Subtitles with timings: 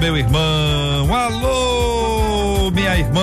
[0.00, 1.14] meu irmão.
[1.14, 3.20] Alô, minha irmã.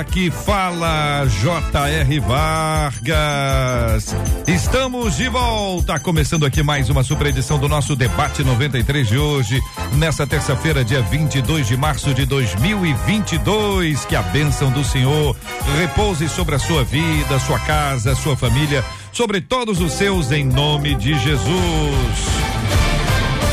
[0.00, 2.18] Aqui fala J.R.
[2.18, 4.14] Vargas.
[4.48, 9.60] Estamos de volta, começando aqui mais uma super edição do nosso debate 93 de hoje,
[9.94, 14.04] nessa terça-feira, dia 22 de março de 2022.
[14.04, 15.36] Que a bênção do Senhor
[15.78, 20.96] repouse sobre a sua vida, sua casa, sua família, sobre todos os seus, em nome
[20.96, 22.31] de Jesus.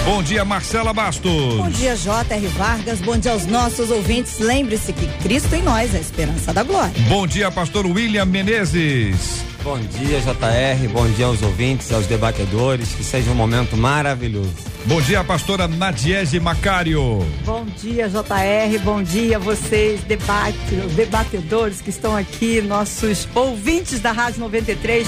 [0.09, 1.55] Bom dia, Marcela Bastos.
[1.55, 2.47] Bom dia, J.R.
[2.47, 2.99] Vargas.
[2.99, 4.39] Bom dia aos nossos ouvintes.
[4.39, 6.91] Lembre-se que Cristo em nós é a esperança da glória.
[7.07, 9.45] Bom dia, pastor William Menezes.
[9.63, 10.89] Bom dia, JR.
[10.91, 12.95] Bom dia aos ouvintes, aos debatedores.
[12.95, 14.49] Que seja um momento maravilhoso.
[14.85, 17.23] Bom dia, pastora Nadiege Macário.
[17.45, 18.79] Bom dia, JR.
[18.83, 20.57] Bom dia a vocês, debate,
[20.95, 25.07] debatedores que estão aqui, nossos ouvintes da Rádio 93.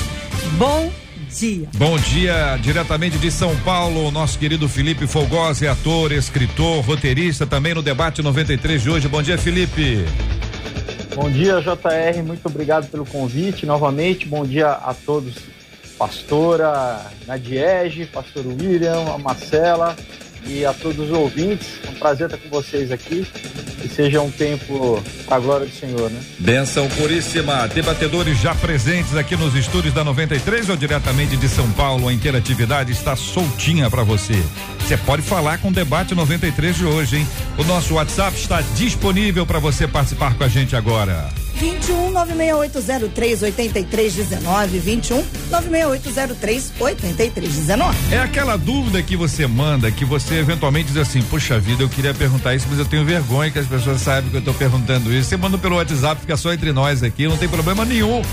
[0.60, 0.92] Bom
[1.32, 1.68] dia.
[1.76, 7.82] Bom dia, diretamente de São Paulo, nosso querido Felipe Folgosi, ator, escritor, roteirista, também no
[7.82, 9.08] debate 93 de hoje.
[9.08, 10.06] Bom dia, Felipe.
[11.16, 12.22] Bom dia, JR.
[12.24, 14.26] Muito obrigado pelo convite novamente.
[14.26, 15.36] Bom dia a todos,
[15.98, 19.96] pastora Nadiege, pastor William, a Marcela
[20.46, 21.68] e a todos os ouvintes.
[21.86, 23.26] É um prazer estar com vocês aqui.
[23.82, 26.20] Que seja um tempo para a glória do Senhor, né?
[26.38, 27.68] Benção puríssima.
[27.68, 32.92] Debatedores já presentes aqui nos estúdios da 93 ou diretamente de São Paulo, a interatividade
[32.92, 34.40] está soltinha para você.
[34.80, 37.28] Você pode falar com o debate 93 de hoje, hein?
[37.58, 41.28] O nosso WhatsApp está disponível para você participar com a gente agora.
[41.62, 47.98] 21 96803 8319 21 96803 8319.
[48.12, 52.16] É aquela dúvida que você manda que você eventualmente diz assim: "Puxa vida, eu queria
[52.16, 55.30] perguntar isso, mas eu tenho vergonha que as pessoas saibam que eu estou perguntando isso".
[55.30, 58.24] Você manda pelo WhatsApp, fica só entre nós aqui, não tem problema nenhum.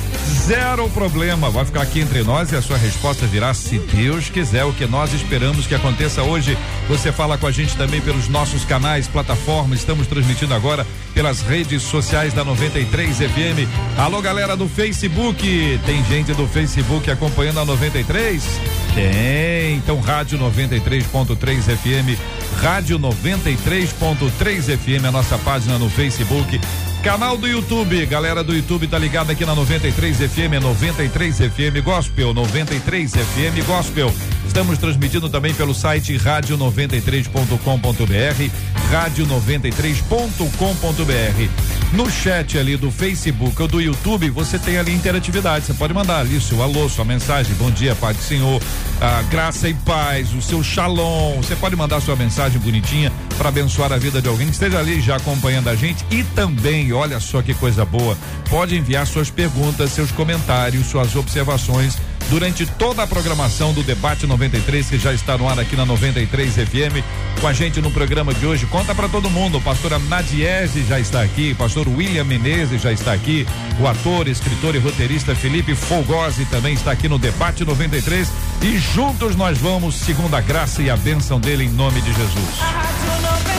[0.46, 1.50] Zero problema.
[1.50, 4.86] Vai ficar aqui entre nós e a sua resposta virá se Deus quiser, o que
[4.86, 6.56] nós esperamos que aconteça hoje.
[6.88, 11.82] Você fala com a gente também pelos nossos canais, plataformas, estamos transmitindo agora pelas redes
[11.82, 13.68] sociais da 93 FM.
[13.98, 15.80] Alô, galera do Facebook.
[15.84, 18.60] Tem gente do Facebook acompanhando a 93?
[18.94, 19.76] Tem.
[19.76, 22.18] Então, Rádio 93.3 FM.
[22.60, 26.60] Rádio 93.3 FM, a nossa página no Facebook.
[27.02, 32.34] Canal do YouTube, galera do YouTube tá ligado aqui na 93 FM, 93 FM Gospel,
[32.34, 34.12] 93 FM Gospel.
[34.46, 41.68] Estamos transmitindo também pelo site rádio93.com.br, rádio93.com.br.
[41.92, 45.66] No chat ali do Facebook ou do YouTube, você tem ali interatividade.
[45.66, 48.60] Você pode mandar ali seu alô, sua mensagem, bom dia, Pai do Senhor,
[49.00, 51.36] a graça e paz, o seu shalom.
[51.36, 55.00] Você pode mandar sua mensagem bonitinha para abençoar a vida de alguém que esteja ali
[55.00, 58.16] já acompanhando a gente e também, olha só que coisa boa,
[58.48, 61.96] pode enviar suas perguntas, seus comentários, suas observações
[62.28, 66.54] durante toda a programação do Debate 93, que já está no ar aqui na 93
[66.54, 67.02] FM,
[67.40, 68.66] com a gente no programa de hoje.
[68.66, 73.46] Conta para todo mundo, pastora Nadiese já está aqui, pastor William Menezes já está aqui,
[73.80, 78.28] o ator, escritor e roteirista Felipe Folgosi também está aqui no Debate 93
[78.62, 83.57] e juntos nós vamos, segundo a graça e a bênção dele, em nome de Jesus.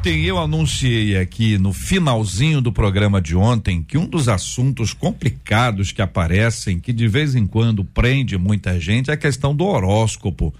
[0.00, 5.92] Ontem eu anunciei aqui no finalzinho do programa de ontem que um dos assuntos complicados
[5.92, 10.54] que aparecem, que de vez em quando prende muita gente, é a questão do horóscopo.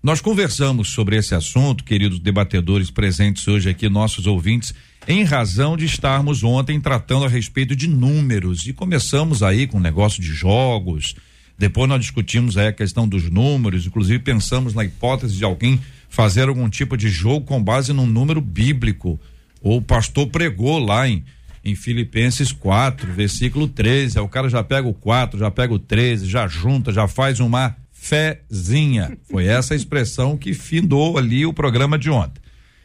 [0.00, 4.72] Nós conversamos sobre esse assunto, queridos debatedores presentes hoje aqui, nossos ouvintes,
[5.08, 9.82] em razão de estarmos ontem tratando a respeito de números e começamos aí com o
[9.82, 11.16] negócio de jogos.
[11.58, 15.80] Depois nós discutimos aí a questão dos números, inclusive pensamos na hipótese de alguém
[16.14, 19.18] fazer algum tipo de jogo com base num número bíblico.
[19.60, 21.24] O pastor pregou lá em,
[21.64, 24.18] em Filipenses 4, versículo 13.
[24.18, 27.40] Aí o cara já pega o 4, já pega o 13, já junta, já faz
[27.40, 29.18] uma fezinha.
[29.28, 32.40] Foi essa expressão que findou ali o programa de ontem.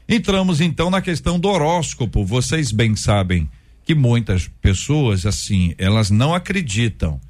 [0.07, 2.25] Entramos então na questão do horóscopo.
[2.25, 3.47] Vocês bem sabem
[3.85, 7.21] que muitas pessoas, assim, elas não acreditam,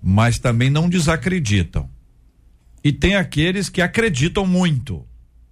[0.00, 1.90] mas também não desacreditam.
[2.84, 5.07] E tem aqueles que acreditam muito.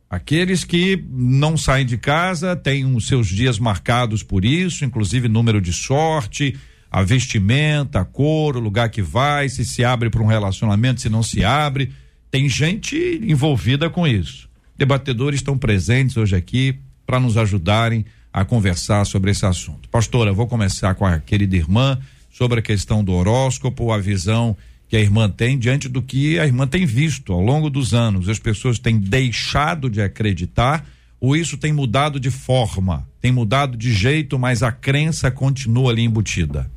[0.08, 5.60] Aqueles que não saem de casa têm os seus dias marcados por isso, inclusive número
[5.60, 6.56] de sorte,
[6.90, 11.08] a vestimenta, a cor, o lugar que vai, se se abre para um relacionamento, se
[11.08, 11.92] não se abre.
[12.30, 14.48] Tem gente envolvida com isso.
[14.78, 19.88] Debatedores estão presentes hoje aqui para nos ajudarem a conversar sobre esse assunto.
[19.88, 21.98] Pastora, vou começar com a querida irmã
[22.30, 24.56] sobre a questão do horóscopo, a visão
[24.88, 28.28] que a irmã tem diante do que a irmã tem visto ao longo dos anos.
[28.28, 30.86] As pessoas têm deixado de acreditar
[31.20, 36.02] ou isso tem mudado de forma, tem mudado de jeito, mas a crença continua ali
[36.02, 36.70] embutida?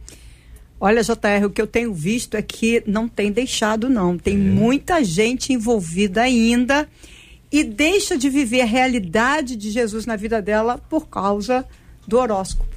[0.80, 4.18] Olha, JR, o que eu tenho visto é que não tem deixado, não.
[4.18, 4.38] Tem é.
[4.38, 6.88] muita gente envolvida ainda
[7.52, 11.66] e deixa de viver a realidade de Jesus na vida dela por causa
[12.08, 12.69] do horóscopo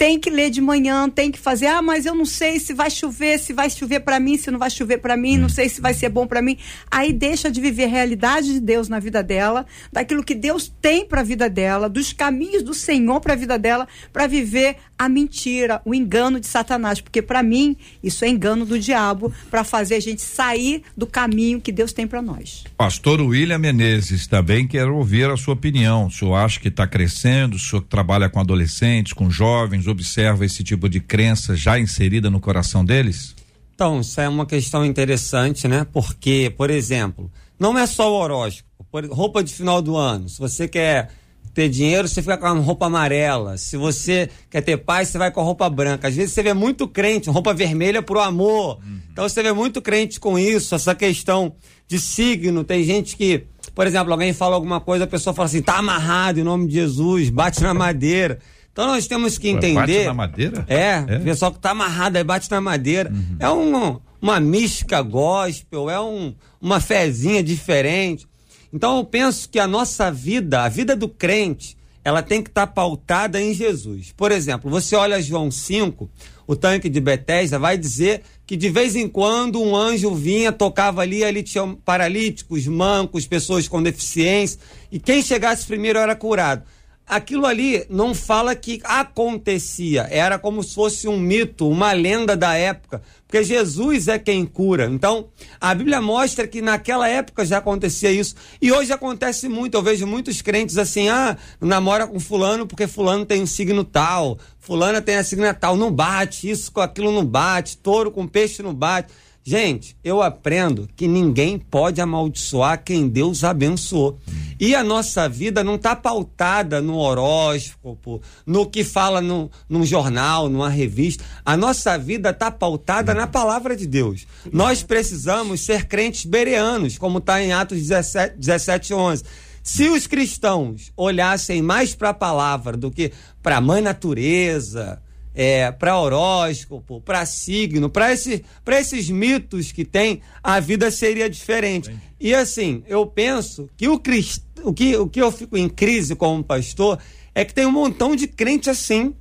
[0.00, 1.66] tem que ler de manhã, tem que fazer.
[1.66, 4.58] Ah, mas eu não sei se vai chover, se vai chover para mim, se não
[4.58, 6.56] vai chover para mim, não sei se vai ser bom para mim.
[6.90, 11.04] Aí deixa de viver a realidade de Deus na vida dela, daquilo que Deus tem
[11.04, 15.06] para a vida dela, dos caminhos do Senhor para a vida dela, para viver a
[15.06, 19.96] mentira, o engano de Satanás, porque para mim isso é engano do diabo para fazer
[19.96, 22.64] a gente sair do caminho que Deus tem para nós.
[22.76, 26.06] Pastor William Menezes, também quero ouvir a sua opinião.
[26.06, 27.56] O senhor acha que está crescendo?
[27.56, 29.86] O senhor trabalha com adolescentes, com jovens?
[29.90, 33.34] Observa esse tipo de crença já inserida no coração deles?
[33.74, 35.86] Então, isso é uma questão interessante, né?
[35.90, 38.68] Porque, por exemplo, não é só o horóscopo.
[39.10, 40.28] roupa de final do ano.
[40.28, 41.10] Se você quer
[41.54, 43.56] ter dinheiro, você fica com a roupa amarela.
[43.56, 46.08] Se você quer ter paz, você vai com a roupa branca.
[46.08, 48.78] Às vezes você vê muito crente, roupa vermelha pro amor.
[48.84, 49.00] Uhum.
[49.12, 51.54] Então você vê muito crente com isso, essa questão
[51.88, 52.64] de signo.
[52.64, 53.44] Tem gente que,
[53.74, 56.74] por exemplo, alguém fala alguma coisa, a pessoa fala assim, tá amarrado em nome de
[56.74, 58.38] Jesus, bate na madeira.
[58.72, 59.74] Então nós temos que entender.
[59.74, 60.64] Bate na madeira?
[60.68, 61.18] É, é.
[61.18, 63.10] o pessoal que está amarrado aí bate na madeira.
[63.10, 63.36] Uhum.
[63.38, 68.26] É um, uma mística gospel, é um, uma fezinha diferente.
[68.72, 72.66] Então eu penso que a nossa vida, a vida do crente, ela tem que estar
[72.66, 74.12] tá pautada em Jesus.
[74.16, 76.08] Por exemplo, você olha João 5,
[76.46, 81.02] o tanque de Betesda vai dizer que de vez em quando um anjo vinha, tocava
[81.02, 84.58] ali, ali tinha paralíticos, mancos, pessoas com deficiência,
[84.90, 86.62] e quem chegasse primeiro era curado
[87.10, 92.54] aquilo ali não fala que acontecia, era como se fosse um mito, uma lenda da
[92.54, 94.86] época, porque Jesus é quem cura.
[94.86, 95.28] Então,
[95.60, 99.74] a Bíblia mostra que naquela época já acontecia isso, e hoje acontece muito.
[99.74, 104.38] Eu vejo muitos crentes assim: ah, namora com Fulano porque Fulano tem um signo tal,
[104.60, 108.62] Fulana tem a signo tal, não bate, isso com aquilo não bate, touro com peixe
[108.62, 109.12] não bate.
[109.42, 114.18] Gente, eu aprendo que ninguém pode amaldiçoar quem Deus abençoou.
[114.60, 120.50] E a nossa vida não está pautada no horóscopo, no que fala no, num jornal,
[120.50, 121.24] numa revista.
[121.42, 124.26] A nossa vida está pautada na palavra de Deus.
[124.52, 129.24] Nós precisamos ser crentes bereanos, como está em Atos 17, 17, 11.
[129.62, 135.00] Se os cristãos olhassem mais para a palavra do que para a mãe natureza,
[135.34, 141.90] é, para horóscopo, para signo, para esse, esses mitos que tem, a vida seria diferente.
[142.18, 144.42] E assim, eu penso que o, crist...
[144.62, 146.98] o, que, o que eu fico em crise como pastor
[147.34, 149.14] é que tem um montão de crente assim.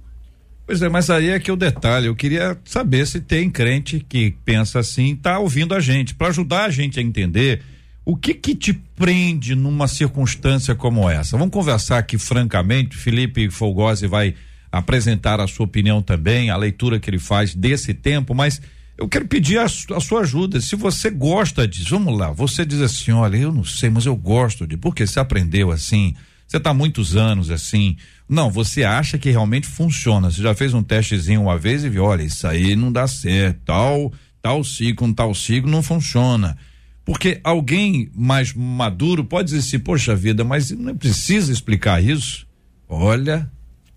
[0.65, 4.35] Pois é, mas aí é que o detalhe, eu queria saber se tem crente que
[4.45, 7.63] pensa assim, tá ouvindo a gente, para ajudar a gente a entender
[8.05, 11.37] o que que te prende numa circunstância como essa.
[11.37, 14.35] Vamos conversar aqui francamente, Felipe Folgose vai
[14.71, 18.61] apresentar a sua opinião também, a leitura que ele faz desse tempo, mas
[18.97, 20.59] eu quero pedir a, a, sua ajuda.
[20.59, 22.31] Se você gosta disso, vamos lá.
[22.31, 24.75] Você diz assim: olha, eu não sei, mas eu gosto de.
[24.75, 26.13] Porque você aprendeu assim,
[26.45, 27.95] você está muitos anos assim.
[28.27, 30.29] Não, você acha que realmente funciona.
[30.29, 33.61] Você já fez um testezinho uma vez e viu: olha, isso aí não dá certo.
[33.65, 36.57] Tal, tal ciclo, tal ciclo não funciona.
[37.05, 42.45] Porque alguém mais maduro pode dizer assim: poxa vida, mas não precisa explicar isso.
[42.87, 43.49] Olha,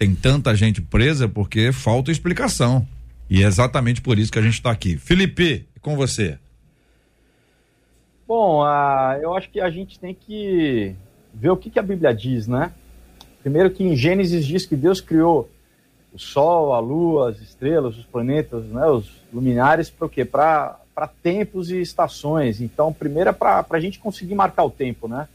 [0.02, 2.84] tem tanta gente presa porque falta explicação.
[3.30, 4.96] E é exatamente por isso que a gente está aqui.
[4.96, 6.40] Felipe, com você.
[8.26, 10.92] Bom, uh, eu acho que a gente tem que
[11.32, 12.72] ver o que, que a Bíblia diz, né?
[13.42, 15.48] Primeiro que em Gênesis diz que Deus criou
[16.12, 20.24] o Sol, a Lua, as estrelas, os planetas, né, os luminares, para o quê?
[20.24, 20.80] Para
[21.22, 22.60] tempos e estações.
[22.60, 25.28] Então, primeiro é para a gente conseguir marcar o tempo, né?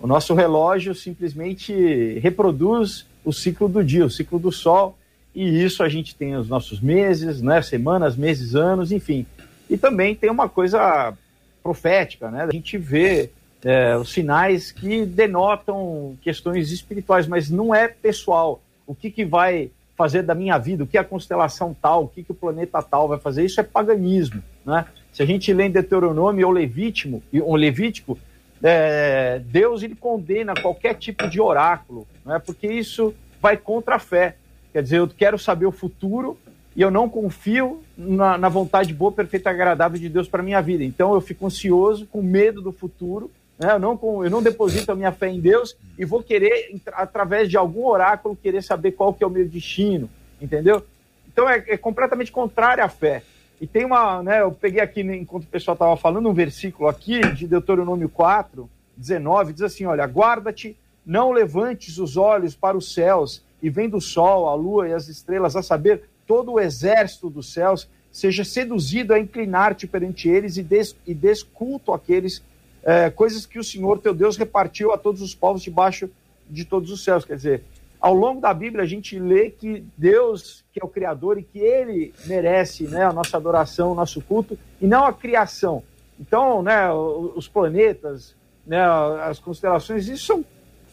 [0.00, 4.96] O nosso relógio simplesmente reproduz o ciclo do dia, o ciclo do sol,
[5.34, 9.26] e isso a gente tem os nossos meses, né, semanas, meses, anos, enfim.
[9.68, 11.14] E também tem uma coisa
[11.62, 12.44] profética, né?
[12.44, 13.30] A gente vê
[13.62, 18.60] é, os sinais que denotam questões espirituais, mas não é pessoal.
[18.86, 22.22] O que, que vai fazer da minha vida, o que a constelação tal, o que,
[22.22, 24.86] que o planeta tal vai fazer, isso é paganismo, né?
[25.12, 28.18] Se a gente lê em Deuteronômio ou Levítico, ou Levítico
[28.62, 32.38] é, Deus ele condena qualquer tipo de oráculo, não é?
[32.38, 34.36] porque isso vai contra a fé.
[34.72, 36.38] Quer dizer, eu quero saber o futuro
[36.74, 40.60] e eu não confio na, na vontade boa, perfeita e agradável de Deus para minha
[40.60, 40.84] vida.
[40.84, 43.72] Então eu fico ansioso, com medo do futuro, né?
[43.72, 47.56] eu, não, eu não deposito a minha fé em Deus e vou querer, através de
[47.56, 50.08] algum oráculo, querer saber qual que é o meu destino,
[50.40, 50.84] entendeu?
[51.26, 53.22] Então é, é completamente contrário à fé.
[53.60, 57.20] E tem uma, né, eu peguei aqui, enquanto o pessoal estava falando, um versículo aqui
[57.32, 63.42] de Deuteronômio 4, 19, diz assim: Olha, guarda-te, não levantes os olhos para os céus
[63.62, 67.52] e vendo o sol, a lua e as estrelas, a saber, todo o exército dos
[67.52, 72.42] céus, seja seduzido a inclinar-te perante eles e, des, e desculto aqueles
[72.82, 76.08] é, coisas que o Senhor teu Deus repartiu a todos os povos debaixo
[76.48, 77.24] de todos os céus.
[77.24, 77.64] Quer dizer,
[78.00, 81.58] ao longo da Bíblia a gente lê que Deus, que é o Criador e que
[81.58, 85.82] Ele merece né, a nossa adoração, o nosso culto, e não a criação.
[86.18, 88.34] Então, né, os planetas,
[88.66, 88.80] né,
[89.22, 90.44] as constelações, isso são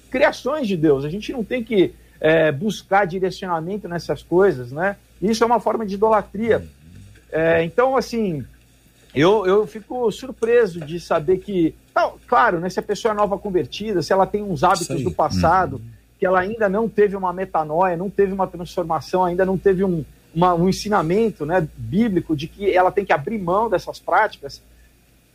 [0.09, 1.03] criações de Deus.
[1.03, 4.97] A gente não tem que é, buscar direcionamento nessas coisas, né?
[5.21, 6.65] Isso é uma forma de idolatria.
[7.31, 8.45] É, então, assim,
[9.13, 13.37] eu, eu fico surpreso de saber que, não, claro, né, se a pessoa é nova
[13.37, 15.94] convertida, se ela tem uns hábitos do passado, uhum.
[16.25, 20.03] Que ela ainda não teve uma metanoia, não teve uma transformação, ainda não teve um,
[20.33, 24.59] uma, um ensinamento né, bíblico de que ela tem que abrir mão dessas práticas,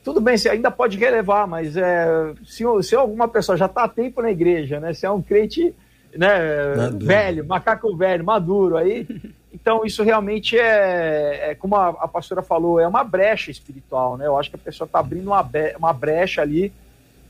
[0.03, 3.89] tudo bem, você ainda pode relevar, mas é, se, se alguma pessoa já está há
[3.89, 4.95] tempo na igreja, né?
[4.95, 5.75] Se é um crente
[6.17, 9.07] né, velho, macaco velho, maduro, aí.
[9.53, 14.27] Então, isso realmente é, é como a, a, pastora falou, é uma brecha espiritual, né?
[14.27, 16.73] Eu acho que a pessoa está abrindo uma, uma brecha ali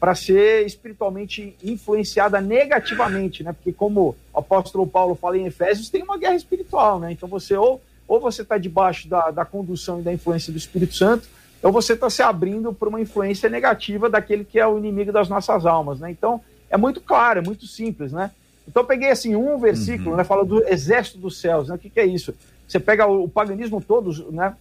[0.01, 3.53] para ser espiritualmente influenciada negativamente, né?
[3.53, 7.13] Porque como o apóstolo Paulo fala em Efésios, tem uma guerra espiritual, né?
[7.13, 10.95] Então você ou, ou você está debaixo da, da condução e da influência do Espírito
[10.95, 11.29] Santo,
[11.59, 15.29] então você está se abrindo para uma influência negativa daquele que é o inimigo das
[15.29, 16.11] nossas almas, né?
[16.11, 16.41] Então
[16.71, 18.31] é muito claro, é muito simples, né?
[18.67, 20.17] Então eu peguei assim um versículo, uhum.
[20.17, 20.25] né?
[20.25, 21.75] Fala do exército dos céus, né?
[21.75, 22.35] O que, que é isso?
[22.67, 24.57] Você pega o, o, paganismo todo, né?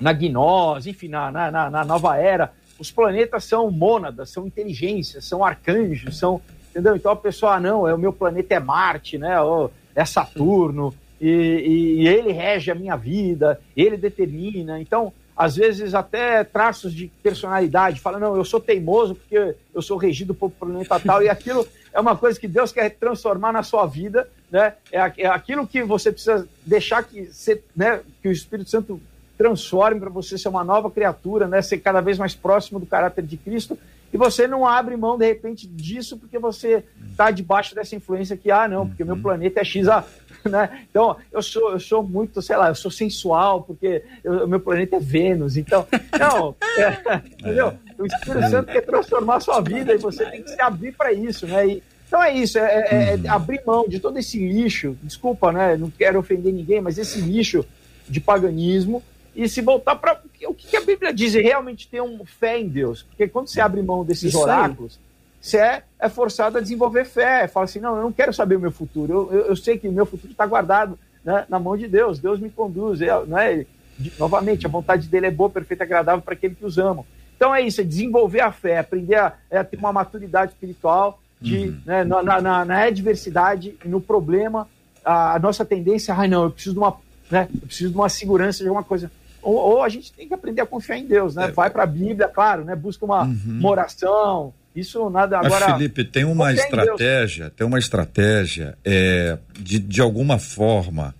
[0.00, 5.44] Na gnose, enfim, na, na, na nova era, os planetas são mônadas, são inteligências, são
[5.44, 6.40] arcanjos, são
[6.70, 6.94] entendeu?
[6.94, 9.40] Então a pessoa, ah, não, é o meu planeta é Marte, né?
[9.40, 14.80] Ou é Saturno e, e, e ele rege a minha vida, ele determina.
[14.80, 19.98] Então às vezes até traços de personalidade, fala, não, eu sou teimoso porque eu sou
[19.98, 23.86] regido por planeta tal, e aquilo é uma coisa que Deus quer transformar na sua
[23.86, 24.74] vida, né?
[24.90, 29.00] É, é aquilo que você precisa deixar que, ser, né, que o Espírito Santo
[29.36, 31.60] transforme para você ser uma nova criatura, né?
[31.62, 33.78] Ser cada vez mais próximo do caráter de Cristo,
[34.12, 38.50] e você não abre mão, de repente, disso porque você está debaixo dessa influência que,
[38.50, 39.22] ah, não, porque meu uhum.
[39.22, 40.04] planeta é X, ah,
[40.48, 40.86] né?
[40.88, 44.96] Então, eu sou, eu sou muito, sei lá, eu sou sensual, porque o meu planeta
[44.96, 45.56] é Vênus.
[45.56, 45.86] Então,
[46.18, 47.74] não, é, entendeu?
[47.98, 51.12] O Espírito Santo quer transformar a sua vida e você tem que se abrir para
[51.12, 51.66] isso, né?
[51.66, 55.76] E, então é isso, é, é, é, abrir mão de todo esse lixo, desculpa, né?
[55.76, 57.66] Não quero ofender ninguém, mas esse lixo
[58.08, 59.02] de paganismo
[59.36, 62.68] e se voltar para o que a Bíblia diz e realmente ter um fé em
[62.68, 63.02] Deus.
[63.02, 65.06] Porque quando você abre mão desses isso oráculos, aí
[65.46, 67.46] você é, é forçado a desenvolver fé.
[67.46, 69.12] Fala assim, não, eu não quero saber o meu futuro.
[69.12, 72.18] Eu, eu, eu sei que o meu futuro está guardado né, na mão de Deus.
[72.18, 73.00] Deus me conduz.
[73.00, 73.66] É, né,
[73.98, 77.04] de, novamente, a vontade dele é boa, perfeita agradável para aquele que os ama.
[77.36, 81.68] Então é isso, é desenvolver a fé, aprender a, é, ter uma maturidade espiritual de,
[81.68, 81.80] uhum.
[81.84, 84.66] né, na, na, na, adversidade, no problema,
[85.04, 86.96] a, a, nossa tendência, ai não, eu preciso de uma,
[87.30, 89.10] né, eu preciso de uma segurança de alguma coisa.
[89.46, 91.44] Ou, ou, a gente tem que aprender a confiar em Deus, né?
[91.44, 92.74] É, Vai para a Bíblia, claro, né?
[92.74, 93.58] Busca uma, uhum.
[93.60, 95.68] uma oração, isso nada agora.
[95.68, 101.14] Mas, Felipe, tem uma estratégia, tem uma estratégia é, de, de alguma forma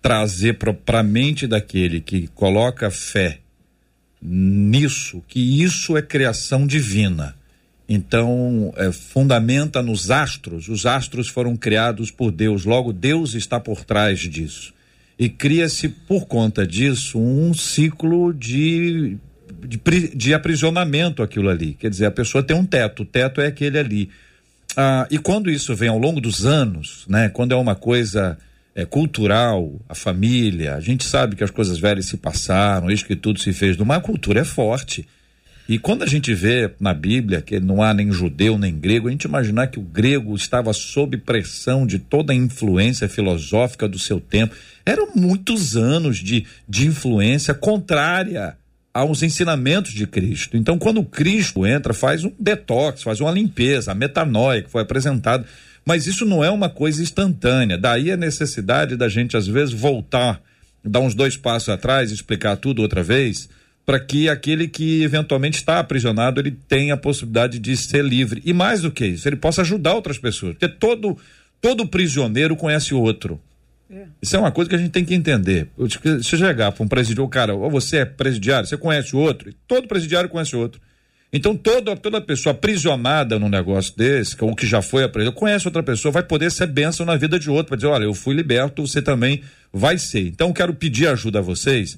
[0.00, 3.40] trazer para a mente daquele que coloca fé
[4.20, 7.36] nisso, que isso é criação divina.
[7.86, 10.68] Então, é, fundamenta nos astros.
[10.68, 14.72] Os astros foram criados por Deus, logo Deus está por trás disso.
[15.18, 19.18] E cria-se, por conta disso, um ciclo de
[19.66, 19.78] de,
[20.14, 21.74] de aprisionamento aquilo ali.
[21.74, 24.10] Quer dizer, a pessoa tem um teto, o teto é aquele ali.
[24.76, 28.38] Ah, e quando isso vem ao longo dos anos, né, quando é uma coisa
[28.74, 33.16] é, cultural, a família, a gente sabe que as coisas velhas se passaram, isso que
[33.16, 35.06] tudo se fez, uma cultura é forte.
[35.68, 39.10] E quando a gente vê na Bíblia que não há nem judeu nem grego, a
[39.10, 44.20] gente imaginar que o grego estava sob pressão de toda a influência filosófica do seu
[44.20, 44.54] tempo.
[44.84, 48.56] Eram muitos anos de, de influência contrária
[48.92, 50.56] aos ensinamentos de Cristo.
[50.56, 55.46] Então, quando Cristo entra, faz um detox, faz uma limpeza, a metanoia que foi apresentada.
[55.84, 57.78] Mas isso não é uma coisa instantânea.
[57.78, 60.40] Daí a necessidade da gente, às vezes, voltar,
[60.84, 63.48] dar uns dois passos atrás, explicar tudo outra vez,
[63.84, 68.40] para que aquele que eventualmente está aprisionado ele tenha a possibilidade de ser livre.
[68.44, 70.52] E mais do que isso, ele possa ajudar outras pessoas.
[70.52, 71.16] Porque todo,
[71.60, 73.40] todo prisioneiro conhece outro.
[74.22, 75.68] Isso é uma coisa que a gente tem que entender.
[76.22, 79.86] Se chegar para um presidiário, cara, ou você é presidiário, você conhece o outro, todo
[79.86, 80.80] presidiário conhece o outro.
[81.30, 85.82] Então, toda, toda pessoa aprisionada num negócio desse, ou que já foi aprisionada, conhece outra
[85.82, 88.86] pessoa, vai poder ser bênção na vida de outro, para dizer, olha, eu fui liberto,
[88.86, 90.26] você também vai ser.
[90.26, 91.96] Então, quero pedir ajuda a vocês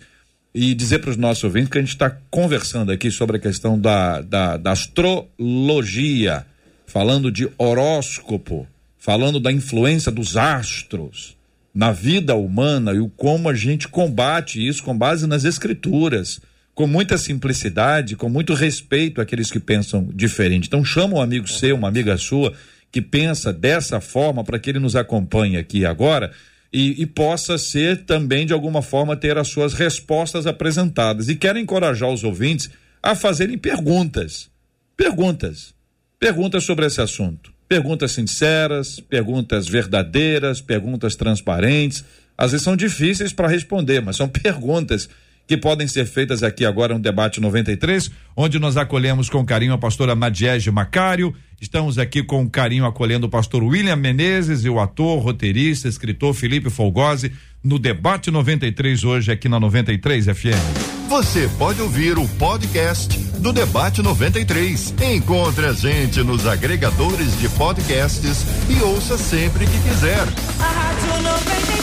[0.54, 3.78] e dizer para os nossos ouvintes que a gente está conversando aqui sobre a questão
[3.78, 6.46] da, da, da astrologia,
[6.86, 11.36] falando de horóscopo, falando da influência dos astros
[11.74, 16.40] na vida humana e o como a gente combate isso com base nas escrituras
[16.74, 20.66] com muita simplicidade, com muito respeito àqueles que pensam diferente.
[20.66, 22.52] Então chama um amigo seu, uma amiga sua,
[22.90, 26.32] que pensa dessa forma para que ele nos acompanhe aqui agora
[26.74, 31.28] e, e, possa ser também, de alguma forma, ter as suas respostas apresentadas.
[31.28, 32.68] E quero encorajar os ouvintes
[33.00, 34.50] a fazerem perguntas.
[34.96, 35.72] Perguntas.
[36.18, 37.52] Perguntas sobre esse assunto.
[37.68, 42.04] Perguntas sinceras, perguntas verdadeiras, perguntas transparentes.
[42.36, 45.08] Às vezes são difíceis para responder, mas são perguntas
[45.46, 49.78] que podem ser feitas aqui agora no debate 93, onde nós acolhemos com carinho a
[49.78, 51.34] pastora Madiege Macário.
[51.60, 56.70] Estamos aqui com carinho acolhendo o pastor William Menezes e o ator, roteirista, escritor Felipe
[56.70, 57.32] Folgose
[57.62, 60.94] no debate 93 hoje aqui na 93 FM.
[61.08, 64.94] Você pode ouvir o podcast do debate 93.
[65.14, 70.26] Encontre a gente nos agregadores de podcasts e ouça sempre que quiser.
[70.58, 71.73] A Rádio 93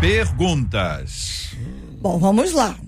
[0.00, 1.56] Perguntas.
[2.00, 2.78] Bom, vamos lá.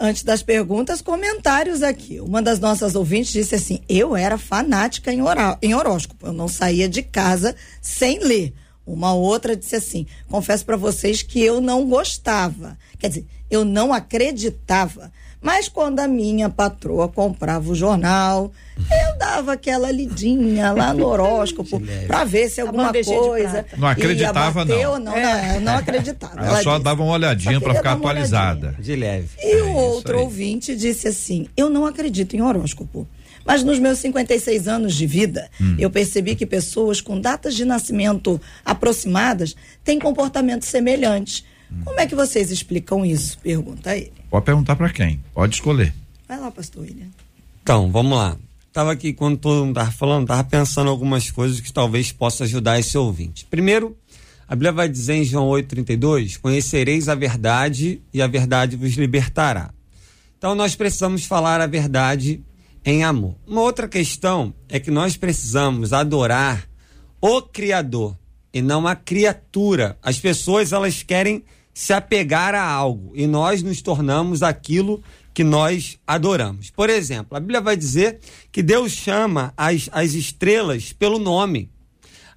[0.00, 2.20] Antes das perguntas, comentários aqui.
[2.20, 5.20] Uma das nossas ouvintes disse assim: Eu era fanática em,
[5.62, 8.52] em horóscopo, eu não saía de casa sem ler.
[8.84, 12.76] Uma outra disse assim: Confesso para vocês que eu não gostava.
[12.98, 15.12] Quer dizer, eu não acreditava.
[15.40, 21.80] Mas quando a minha patroa comprava o jornal, eu dava aquela lidinha lá no horóscopo
[22.08, 23.64] para ver se alguma coisa.
[23.76, 24.98] Não acreditava, não.
[24.98, 25.16] não.
[25.16, 25.54] É.
[25.54, 26.38] Não, não acreditava.
[26.38, 28.74] Ela, ela só disse, dava uma olhadinha para ficar atualizada.
[28.78, 29.28] De leve.
[29.38, 33.06] E é, o outro ouvinte disse assim: Eu não acredito em horóscopo.
[33.48, 35.74] Mas nos meus 56 anos de vida, hum.
[35.78, 41.44] eu percebi que pessoas com datas de nascimento aproximadas têm comportamentos semelhantes.
[41.72, 41.82] Hum.
[41.84, 43.38] Como é que vocês explicam isso?
[43.38, 44.12] Pergunta ele.
[44.30, 45.22] Pode perguntar para quem?
[45.32, 45.94] Pode escolher.
[46.26, 47.08] Vai lá, pastor William.
[47.62, 48.36] Então, vamos lá.
[48.72, 52.78] Tava aqui, quando todo mundo estava falando, estava pensando algumas coisas que talvez possa ajudar
[52.78, 53.46] esse ouvinte.
[53.46, 53.96] Primeiro,
[54.46, 59.70] a Bíblia vai dizer em João 8,32: Conhecereis a verdade e a verdade vos libertará.
[60.36, 62.42] Então, nós precisamos falar a verdade
[62.84, 63.34] em amor.
[63.46, 66.68] Uma outra questão é que nós precisamos adorar
[67.20, 68.16] o Criador
[68.52, 69.98] e não a criatura.
[70.02, 71.42] As pessoas, elas querem
[71.78, 75.00] se apegar a algo e nós nos tornamos aquilo
[75.32, 76.70] que nós adoramos.
[76.70, 78.18] Por exemplo, a Bíblia vai dizer
[78.50, 81.70] que Deus chama as, as estrelas pelo nome.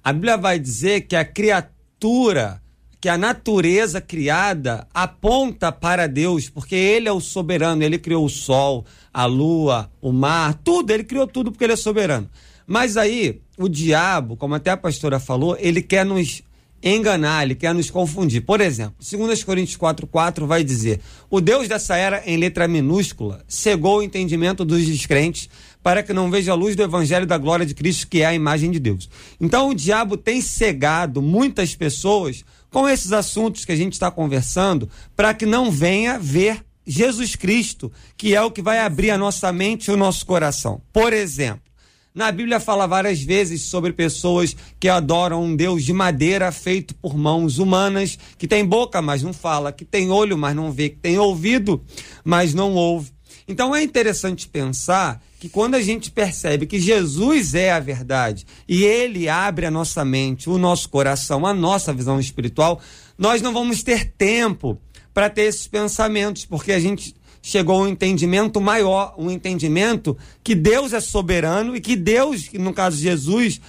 [0.04, 2.62] A Bíblia vai dizer que a criatura,
[3.00, 8.30] que a natureza criada aponta para Deus, porque Ele é o soberano, Ele criou o
[8.30, 12.30] sol, a lua, o mar, tudo, Ele criou tudo porque Ele é soberano.
[12.64, 16.44] Mas aí, o diabo, como até a pastora falou, ele quer nos
[16.82, 18.42] enganar, ele quer nos confundir.
[18.42, 23.98] Por exemplo, 2 Coríntios 4,4 vai dizer: O Deus dessa era, em letra minúscula, cegou
[23.98, 25.48] o entendimento dos descrentes
[25.82, 28.34] para que não veja a luz do evangelho da glória de Cristo, que é a
[28.34, 29.08] imagem de Deus.
[29.40, 34.88] Então o diabo tem cegado muitas pessoas com esses assuntos que a gente está conversando,
[35.14, 39.52] para que não venha ver Jesus Cristo, que é o que vai abrir a nossa
[39.52, 40.80] mente e o nosso coração.
[40.92, 41.71] Por exemplo,
[42.14, 47.16] na Bíblia fala várias vezes sobre pessoas que adoram um Deus de madeira feito por
[47.16, 50.98] mãos humanas, que tem boca, mas não fala, que tem olho, mas não vê, que
[50.98, 51.82] tem ouvido,
[52.22, 53.12] mas não ouve.
[53.48, 58.84] Então é interessante pensar que quando a gente percebe que Jesus é a verdade e
[58.84, 62.80] ele abre a nossa mente, o nosso coração, a nossa visão espiritual,
[63.16, 64.78] nós não vamos ter tempo
[65.12, 70.54] para ter esses pensamentos, porque a gente chegou a um entendimento maior, um entendimento que
[70.54, 73.60] Deus é soberano e que Deus, no caso Jesus,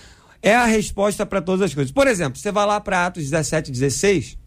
[0.42, 1.92] é a resposta para todas as coisas.
[1.92, 4.38] Por exemplo, você vai lá para Atos 17, 16,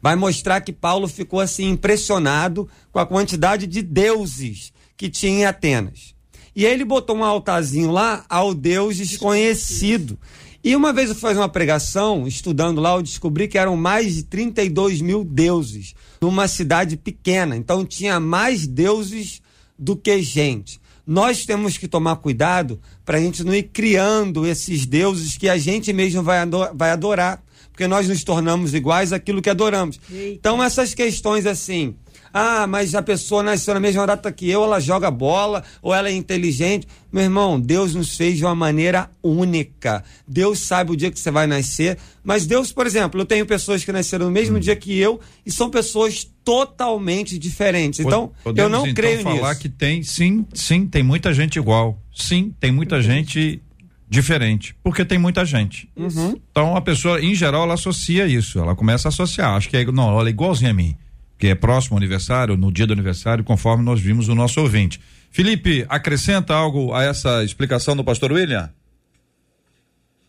[0.00, 5.44] vai mostrar que Paulo ficou assim impressionado com a quantidade de deuses que tinha em
[5.44, 6.14] Atenas.
[6.54, 10.18] E ele botou um altarzinho lá ao Deus desconhecido.
[10.66, 14.24] E uma vez eu fiz uma pregação, estudando lá, eu descobri que eram mais de
[14.24, 17.56] 32 mil deuses numa cidade pequena.
[17.56, 19.40] Então tinha mais deuses
[19.78, 20.80] do que gente.
[21.06, 25.56] Nós temos que tomar cuidado para a gente não ir criando esses deuses que a
[25.56, 27.40] gente mesmo vai adorar.
[27.70, 30.00] porque nós nos tornamos iguais àquilo que adoramos.
[30.10, 31.94] Então, essas questões assim.
[32.38, 36.10] Ah, mas a pessoa nasceu na mesma data que eu, ela joga bola, ou ela
[36.10, 36.86] é inteligente.
[37.10, 40.04] Meu irmão, Deus nos fez de uma maneira única.
[40.28, 41.96] Deus sabe o dia que você vai nascer.
[42.22, 45.50] Mas Deus, por exemplo, eu tenho pessoas que nasceram no mesmo dia que eu e
[45.50, 48.00] são pessoas totalmente diferentes.
[48.00, 49.60] Então, Podemos, eu não então, creio falar nisso.
[49.62, 51.98] que tem, sim, sim, tem muita gente igual.
[52.14, 53.62] Sim, tem muita gente
[54.08, 55.88] diferente, porque tem muita gente.
[55.96, 56.38] Uhum.
[56.50, 59.54] Então a pessoa, em geral, ela associa isso, ela começa a associar.
[59.54, 60.96] Acho que é, não, ela é igualzinha a mim,
[61.38, 65.00] que é próximo aniversário, no dia do aniversário, conforme nós vimos o nosso ouvinte.
[65.30, 68.70] Felipe, acrescenta algo a essa explicação do pastor William?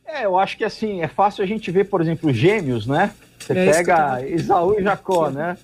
[0.06, 3.14] É, eu acho que assim, é fácil a gente ver, por exemplo, gêmeos, né?
[3.40, 5.58] Você É eu pega tava- Isaú e Jacó, né?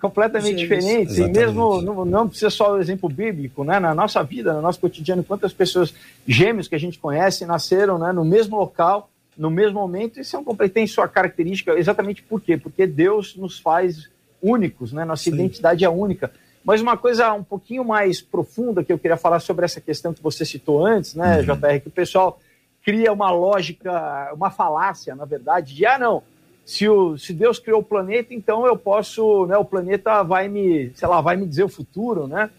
[0.00, 0.84] Completamente Gêmeos.
[0.84, 1.18] diferentes.
[1.18, 3.80] E mesmo, não, não precisa só o exemplo bíblico, né?
[3.80, 5.94] Na nossa vida, no nosso cotidiano, quantas pessoas,
[6.26, 10.44] gêmeos que a gente conhece, nasceram né, no mesmo local, no mesmo momento, e são,
[10.72, 12.56] tem sua característica, exatamente por quê?
[12.56, 14.08] Porque Deus nos faz
[14.46, 15.04] únicos, né?
[15.04, 16.30] Nossa identidade é única.
[16.64, 20.22] Mas uma coisa um pouquinho mais profunda que eu queria falar sobre essa questão que
[20.22, 22.40] você citou antes, né, JR, que o pessoal
[22.84, 26.22] cria uma lógica, uma falácia, na verdade, de ah, não,
[26.64, 30.90] se, o, se Deus criou o planeta, então eu posso, né, o planeta vai me,
[30.96, 32.50] sei lá, vai me dizer o futuro, né?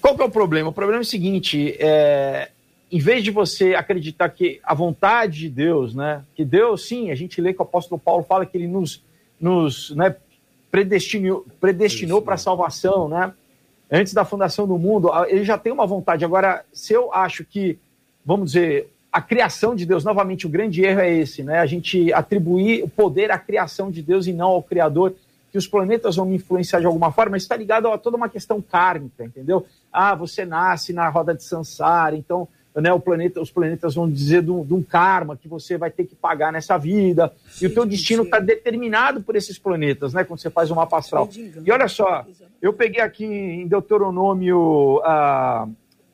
[0.00, 0.70] Qual que é o problema?
[0.70, 2.50] O problema é o seguinte, é,
[2.90, 7.14] em vez de você acreditar que a vontade de Deus, né, que Deus, sim, a
[7.14, 9.04] gente lê que o apóstolo Paulo fala que ele nos,
[9.40, 10.16] nos né,
[10.70, 13.32] predestinou, predestinou para a salvação, né?
[13.90, 16.24] Antes da fundação do mundo, ele já tem uma vontade.
[16.24, 17.76] Agora, se eu acho que,
[18.24, 21.58] vamos dizer, a criação de Deus, novamente, o grande erro é esse, né?
[21.58, 25.14] A gente atribuir o poder à criação de Deus e não ao Criador,
[25.50, 28.28] que os planetas vão me influenciar de alguma forma, isso está ligado a toda uma
[28.28, 29.66] questão kármica, entendeu?
[29.92, 34.42] Ah, você nasce na roda de Sansara, então né, o planeta, os planetas vão dizer
[34.42, 37.74] de um, de um karma que você vai ter que pagar nessa vida, e o
[37.74, 40.24] teu destino está determinado por esses planetas, né?
[40.24, 41.28] Quando você faz o mapa astral.
[41.64, 42.24] E olha só,
[42.60, 45.66] eu peguei aqui em Deuteronômio ah,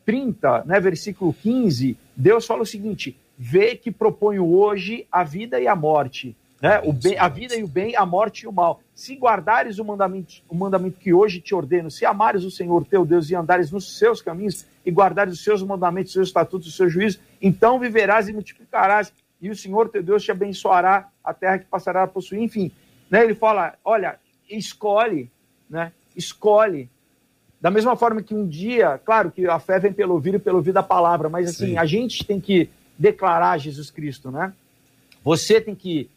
[0.05, 5.67] 30, né, versículo 15, Deus fala o seguinte: vê que proponho hoje a vida e
[5.67, 6.81] a morte, né?
[6.85, 8.81] O bem, a vida e o bem, a morte e o mal.
[8.95, 13.05] Se guardares o mandamento, o mandamento que hoje te ordeno, se amares o Senhor teu
[13.05, 16.77] Deus e andares nos seus caminhos e guardares os seus mandamentos, os seus estatutos, os
[16.77, 21.59] seus juízos, então viverás e multiplicarás, e o Senhor teu Deus te abençoará a terra
[21.59, 22.41] que passará a possuir.
[22.41, 22.73] Enfim,
[23.11, 23.23] né?
[23.23, 25.31] Ele fala: olha, escolhe,
[25.69, 25.93] né?
[26.17, 26.89] Escolhe.
[27.61, 30.59] Da mesma forma que um dia, claro que a fé vem pelo ouvir e pelo
[30.59, 31.79] ouvir da palavra, mas assim, Sim.
[31.79, 34.53] a gente tem que declarar Jesus Cristo, né?
[35.23, 36.09] Você tem que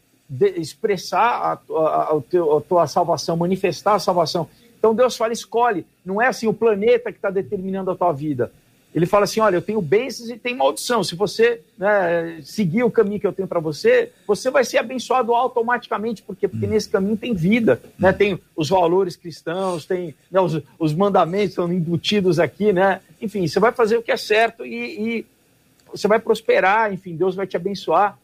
[0.56, 4.48] expressar a, tua- a, teu- a tua salvação, manifestar a salvação.
[4.78, 5.84] Então Deus fala, escolhe.
[6.04, 8.52] Não é assim o planeta que está determinando a tua vida.
[8.92, 11.04] Ele fala assim, olha, eu tenho bênçãos e tenho maldição.
[11.04, 15.32] Se você né, seguir o caminho que eu tenho para você, você vai ser abençoado
[15.32, 18.12] automaticamente, porque, porque nesse caminho tem vida, né?
[18.12, 23.00] Tem os valores cristãos, tem né, os, os mandamentos são embutidos aqui, né?
[23.22, 24.74] Enfim, você vai fazer o que é certo e,
[25.20, 25.26] e
[25.92, 28.18] você vai prosperar, enfim, Deus vai te abençoar.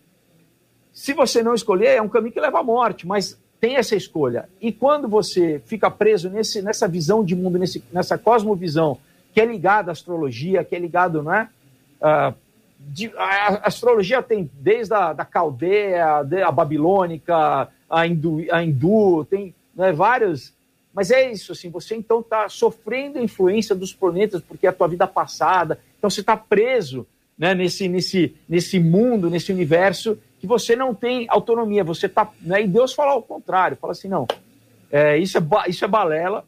[0.96, 4.48] Se você não escolher, é um caminho que leva à morte, mas tem essa escolha.
[4.62, 8.98] E quando você fica preso nesse, nessa visão de mundo, nesse, nessa cosmovisão,
[9.34, 11.50] que é ligada à astrologia, que é ligado, né?
[12.78, 18.64] de- a, a astrologia tem desde a da caldeia, de- a babilônica, a hindu, a
[18.64, 20.54] hindu tem né, vários.
[20.94, 24.72] Mas é isso, assim, você então está sofrendo a influência dos planetas, porque é a
[24.72, 25.78] tua vida passada.
[25.98, 27.06] Então você está preso
[27.38, 31.84] né, nesse, nesse, nesse mundo, nesse universo, que você não tem autonomia.
[31.84, 34.26] Você tá, né, e Deus fala ao contrário, fala assim, não,
[34.90, 36.44] é, isso, é, isso é balela.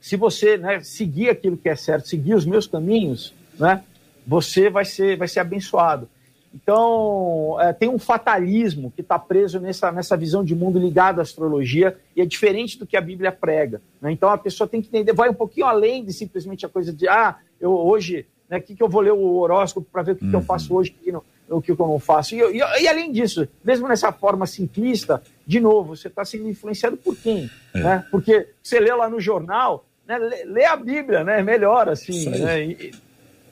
[0.00, 3.82] Se você né, seguir aquilo que é certo, seguir os meus caminhos, né,
[4.26, 6.08] você vai ser, vai ser abençoado.
[6.54, 11.22] Então, é, tem um fatalismo que está preso nessa, nessa visão de mundo ligado à
[11.22, 13.82] astrologia e é diferente do que a Bíblia prega.
[14.00, 14.12] né?
[14.12, 17.08] Então, a pessoa tem que entender, vai um pouquinho além de simplesmente a coisa de,
[17.08, 20.28] ah, eu hoje, né, que, que eu vou ler o horóscopo para ver o que,
[20.28, 22.34] que eu faço hoje, o que, que não- o que, que eu não faço.
[22.34, 26.96] E, e- e além disso, mesmo nessa forma simplista, de novo, você está sendo influenciado
[26.96, 27.50] por quem?
[27.74, 28.04] Né?
[28.10, 31.42] Porque você lê lá no jornal, né, lê, lê a Bíblia, né?
[31.42, 32.30] Melhor assim.
[32.30, 32.64] Né?
[32.66, 32.90] E-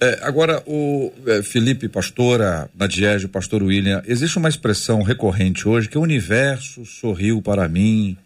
[0.01, 5.97] É, agora, o é, Felipe, pastora Nadiege, pastor William, existe uma expressão recorrente hoje que
[5.99, 8.17] o universo sorriu para mim,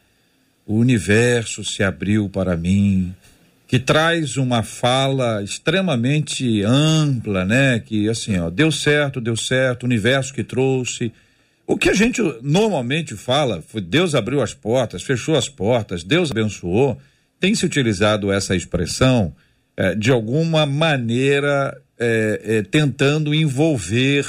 [0.66, 3.14] o universo se abriu para mim,
[3.66, 7.80] que traz uma fala extremamente ampla, né?
[7.80, 11.12] Que assim, ó, deu certo, deu certo, o universo que trouxe.
[11.66, 16.30] O que a gente normalmente fala foi Deus abriu as portas, fechou as portas, Deus
[16.30, 16.96] abençoou.
[17.40, 19.34] Tem se utilizado essa expressão
[19.76, 24.24] eh, de alguma maneira eh, eh, tentando envolver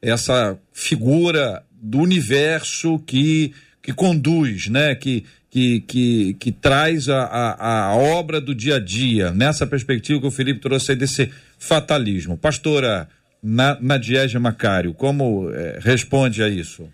[0.00, 4.94] essa figura do universo que, que conduz, né?
[4.94, 5.24] Que,
[5.56, 10.26] que, que, que traz a, a, a obra do dia a dia, nessa perspectiva que
[10.26, 12.36] o Felipe trouxe aí desse fatalismo.
[12.36, 13.08] Pastora
[13.42, 16.86] na, Nadiege Macário, como eh, responde a isso?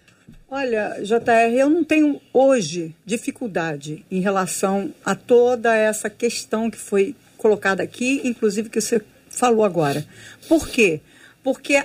[0.48, 7.16] Olha, JR, eu não tenho hoje dificuldade em relação a toda essa questão que foi
[7.36, 10.06] colocada aqui, inclusive que você falou agora.
[10.48, 11.00] Por quê?
[11.00, 11.11] Porque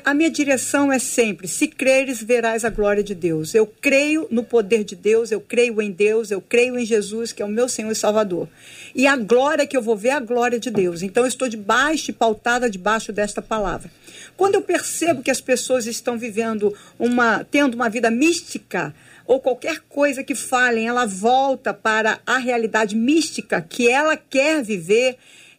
[0.04, 3.56] a minha direção é sempre: se creres, verás a glória de Deus.
[3.56, 7.42] Eu creio no poder de Deus, eu creio em Deus, eu creio em Jesus, que
[7.42, 8.48] é o meu Senhor e Salvador.
[8.94, 11.02] E a glória que eu vou ver é a glória de Deus.
[11.02, 13.90] Então eu estou debaixo e pautada debaixo desta palavra.
[14.36, 18.94] Quando eu percebo que as pessoas estão vivendo uma, tendo uma vida mística,
[19.26, 25.18] ou qualquer coisa que falem, ela volta para a realidade mística que ela quer viver,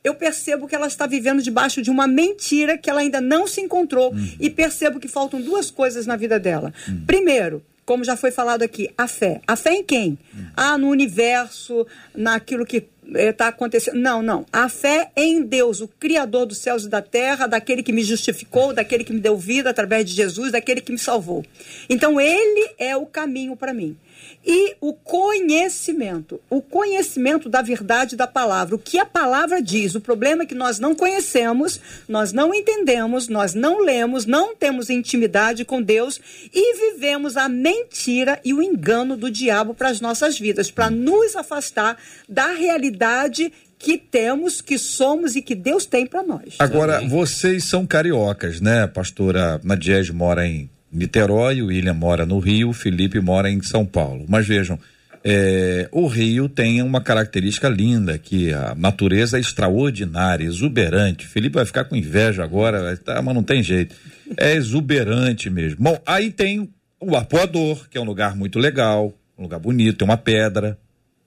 [0.09, 3.61] eu percebo que ela está vivendo debaixo de uma mentira que ela ainda não se
[3.61, 4.33] encontrou uhum.
[4.41, 6.73] e percebo que faltam duas coisas na vida dela.
[6.89, 7.05] Uhum.
[7.07, 9.41] Primeiro, como já foi falado aqui, a fé.
[9.47, 10.19] A fé em quem?
[10.35, 10.47] Uhum.
[10.57, 13.99] Ah, no universo, naquilo que está eh, acontecendo.
[13.99, 14.45] Não, não.
[14.53, 18.75] A fé em Deus, o Criador dos céus e da terra, daquele que me justificou,
[18.75, 21.45] daquele que me deu vida através de Jesus, daquele que me salvou.
[21.89, 23.97] Então, Ele é o caminho para mim
[24.45, 29.95] e o conhecimento, o conhecimento da verdade da palavra, o que a palavra diz.
[29.95, 34.91] O problema é que nós não conhecemos, nós não entendemos, nós não lemos, não temos
[34.91, 36.21] intimidade com Deus
[36.53, 41.37] e vivemos a mentira e o engano do diabo para as nossas vidas, para nos
[41.37, 46.57] afastar da realidade que temos, que somos e que Deus tem para nós.
[46.59, 48.87] Agora, vocês são cariocas, né?
[48.87, 53.85] pastora Nadiege mora em Niterói, o William mora no Rio, o Felipe mora em São
[53.85, 54.25] Paulo.
[54.29, 54.79] Mas vejam,
[55.23, 61.27] é, o Rio tem uma característica linda, que a natureza é extraordinária, exuberante.
[61.27, 63.95] Felipe vai ficar com inveja agora, tá, mas não tem jeito.
[64.37, 65.79] É exuberante mesmo.
[65.81, 66.71] Bom, aí tem
[67.01, 70.79] o Arpoador, que é um lugar muito legal, um lugar bonito, tem uma pedra,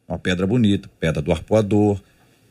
[0.07, 2.01] uma pedra bonita, pedra do Arpoador.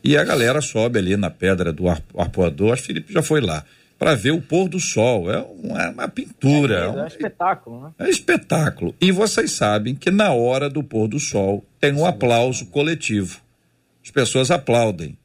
[0.03, 3.63] E a galera sobe ali na pedra do Arpoador, acho que Felipe já foi lá
[4.01, 5.31] para ver o pôr do sol.
[5.31, 6.73] É uma, uma pintura.
[6.73, 7.91] É, é, um, é um espetáculo, né?
[7.99, 8.95] É espetáculo.
[8.99, 13.39] E vocês sabem que na hora do pôr do sol tem um aplauso coletivo.
[14.03, 15.15] As pessoas aplaudem.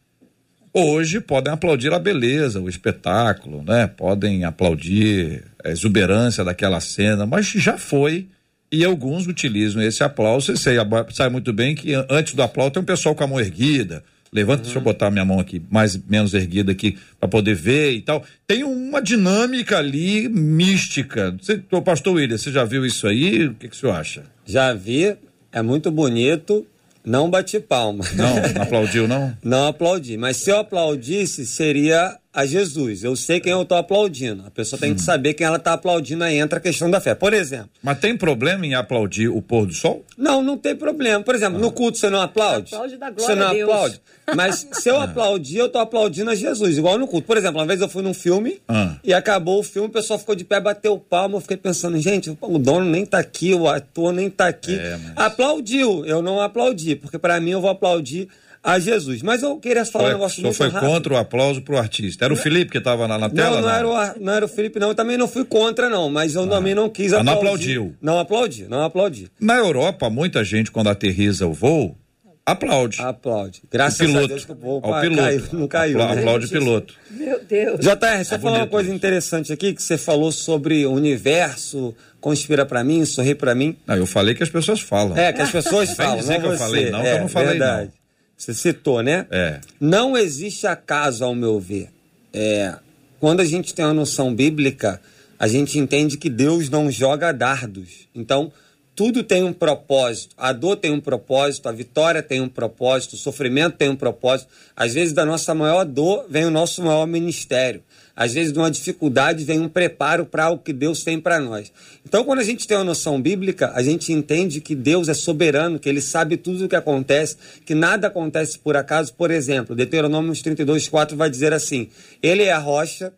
[0.75, 3.87] Hoje podem aplaudir a beleza, o espetáculo, né?
[3.87, 8.29] Podem aplaudir a exuberância daquela cena, mas já foi
[8.71, 10.55] e alguns utilizam esse aplauso.
[10.55, 10.77] Você
[11.15, 14.05] sabe muito bem que antes do aplauso tem um pessoal com a mão erguida,
[14.37, 14.65] Levanta, uhum.
[14.65, 18.23] deixa eu botar minha mão aqui, mais menos erguida aqui, para poder ver e tal.
[18.47, 21.35] Tem uma dinâmica ali mística.
[21.41, 23.47] Você, o pastor William, você já viu isso aí?
[23.47, 24.25] O que, que o senhor acha?
[24.45, 25.17] Já vi,
[25.51, 26.67] é muito bonito.
[27.03, 28.05] Não bati palma.
[28.15, 29.35] Não, não aplaudiu, não?
[29.43, 30.19] não aplaudi.
[30.19, 33.03] Mas se eu aplaudisse, seria a Jesus.
[33.03, 34.45] Eu sei quem eu estou aplaudindo.
[34.47, 34.95] A pessoa tem hum.
[34.95, 37.15] que saber quem ela está aplaudindo, aí entra a questão da fé.
[37.15, 37.71] Por exemplo.
[37.83, 40.05] Mas tem problema em aplaudir o pôr do sol?
[40.19, 41.25] Não, não tem problema.
[41.25, 41.63] Por exemplo, ah.
[41.63, 42.75] no culto você não aplaude?
[42.75, 44.01] Aplaude da glória você não aplaude.
[44.35, 45.05] Mas se eu ah.
[45.05, 47.27] aplaudir, eu estou aplaudindo a Jesus, igual no culto.
[47.27, 48.97] Por exemplo, uma vez eu fui num filme ah.
[49.03, 51.37] e acabou o filme, o pessoal ficou de pé, bateu palma.
[51.37, 54.75] Eu fiquei pensando, gente, o dono nem está aqui, o ator nem está aqui.
[54.75, 55.13] É, mas...
[55.17, 58.29] Aplaudiu, eu não aplaudi, porque para mim eu vou aplaudir
[58.67, 59.23] a Jesus.
[59.23, 60.91] Mas eu queria falar foi, um negócio muito foi rápido.
[60.91, 62.25] contra o aplauso pro artista.
[62.25, 63.61] Era o Felipe que estava lá na tela?
[63.61, 64.89] Não, não, era o, não era o Felipe, não.
[64.89, 66.11] Eu também não fui contra, não.
[66.11, 66.49] Mas eu ah.
[66.49, 67.27] também não quis aplaudir.
[67.27, 67.97] Não aplaudiu?
[68.03, 69.31] Não aplaudi, não aplaudi.
[69.41, 71.97] Na Europa, muita gente, quando aterriza o voo,
[72.45, 73.01] aplaude.
[73.01, 73.63] Aplaude.
[73.71, 75.23] Graças piloto, a Deus que o voo ao piloto.
[75.23, 76.03] Caiu, não caiu.
[76.03, 76.21] Apla né?
[76.21, 76.95] Aplaude o piloto.
[77.11, 77.81] Meu Deus.
[77.81, 82.67] JR, você é falou uma coisa interessante aqui, que você falou sobre o universo, conspira
[82.67, 83.77] para mim, sorri para mim.
[83.87, 85.17] Não, eu falei que as pessoas falam.
[85.17, 86.17] É, que as pessoas falam.
[86.17, 86.55] dizer não que você.
[86.55, 87.87] eu falei, não, é, que eu não falei, verdade.
[87.87, 87.96] não.
[88.37, 89.27] Você citou, né?
[89.31, 89.61] É.
[89.81, 91.89] Não existe acaso, ao meu ver.
[92.33, 92.77] É,
[93.19, 95.01] quando a gente tem uma noção bíblica,
[95.39, 98.07] a gente entende que Deus não joga dardos.
[98.15, 98.53] Então,
[98.95, 100.35] tudo tem um propósito.
[100.39, 104.51] A dor tem um propósito, a vitória tem um propósito, o sofrimento tem um propósito.
[104.75, 107.83] Às vezes, da nossa maior dor vem o nosso maior ministério.
[108.17, 111.71] Às vezes, de uma dificuldade vem um preparo para o que Deus tem para nós.
[112.03, 115.79] Então, quando a gente tem uma noção bíblica, a gente entende que Deus é soberano,
[115.79, 119.13] que Ele sabe tudo o que acontece, que nada acontece por acaso.
[119.13, 121.91] Por exemplo, Deuteronômio 32, 4 vai dizer assim:
[122.23, 123.13] Ele é a rocha,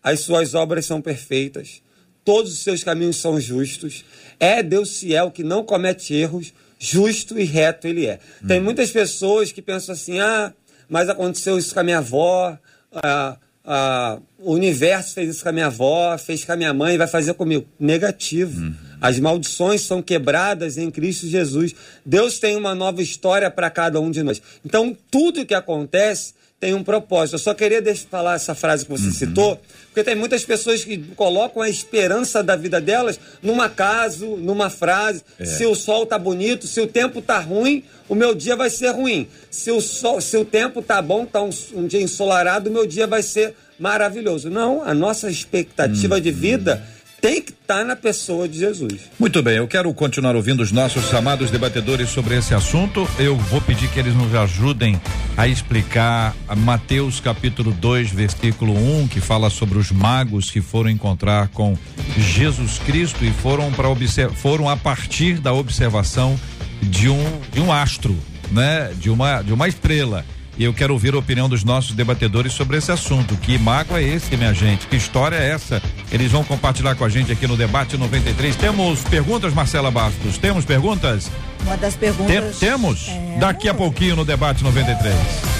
[0.00, 1.82] as suas obras são perfeitas,
[2.24, 4.04] todos os seus caminhos são justos.
[4.38, 8.20] É Deus fiel que não comete erros, justo e reto Ele é.
[8.44, 8.46] Hum.
[8.46, 10.54] Tem muitas pessoas que pensam assim: ah,
[10.88, 12.56] mas aconteceu isso com a minha avó.
[12.92, 13.36] Ah,
[13.70, 17.06] ah, o universo fez isso com a minha avó, fez com a minha mãe, vai
[17.06, 17.66] fazer comigo.
[17.78, 18.62] Negativo.
[18.62, 18.74] Uhum.
[18.98, 21.74] As maldições são quebradas em Cristo Jesus.
[22.04, 24.40] Deus tem uma nova história para cada um de nós.
[24.64, 27.34] Então, tudo que acontece tem um propósito.
[27.34, 29.12] Eu só queria falar essa frase que você uhum.
[29.12, 34.68] citou, porque tem muitas pessoas que colocam a esperança da vida delas num acaso, numa
[34.68, 35.22] frase.
[35.38, 35.44] É.
[35.44, 38.90] Se o sol tá bonito, se o tempo tá ruim, o meu dia vai ser
[38.90, 39.28] ruim.
[39.50, 42.86] Se o, sol, se o tempo tá bom, tá um, um dia ensolarado, o meu
[42.86, 44.50] dia vai ser maravilhoso.
[44.50, 46.20] Não, a nossa expectativa uhum.
[46.20, 46.84] de vida
[47.20, 49.02] tem que estar tá na pessoa de Jesus.
[49.18, 53.08] Muito bem, eu quero continuar ouvindo os nossos amados debatedores sobre esse assunto.
[53.18, 55.00] Eu vou pedir que eles nos ajudem
[55.36, 60.90] a explicar Mateus capítulo 2, versículo 1, um, que fala sobre os magos que foram
[60.90, 61.76] encontrar com
[62.16, 63.88] Jesus Cristo e foram para
[64.34, 66.38] foram a partir da observação
[66.82, 68.16] de um de um astro,
[68.52, 68.92] né?
[68.98, 70.24] De uma de uma estrela.
[70.58, 73.36] E eu quero ouvir a opinião dos nossos debatedores sobre esse assunto.
[73.36, 74.88] Que mago é esse, minha gente?
[74.88, 75.80] Que história é essa?
[76.10, 78.56] Eles vão compartilhar com a gente aqui no Debate 93.
[78.56, 80.36] Temos perguntas, Marcela Bastos?
[80.36, 81.30] Temos perguntas?
[81.62, 82.58] Uma das perguntas.
[82.58, 83.08] Tem, temos?
[83.08, 83.38] É...
[83.38, 85.57] Daqui a pouquinho no Debate 93.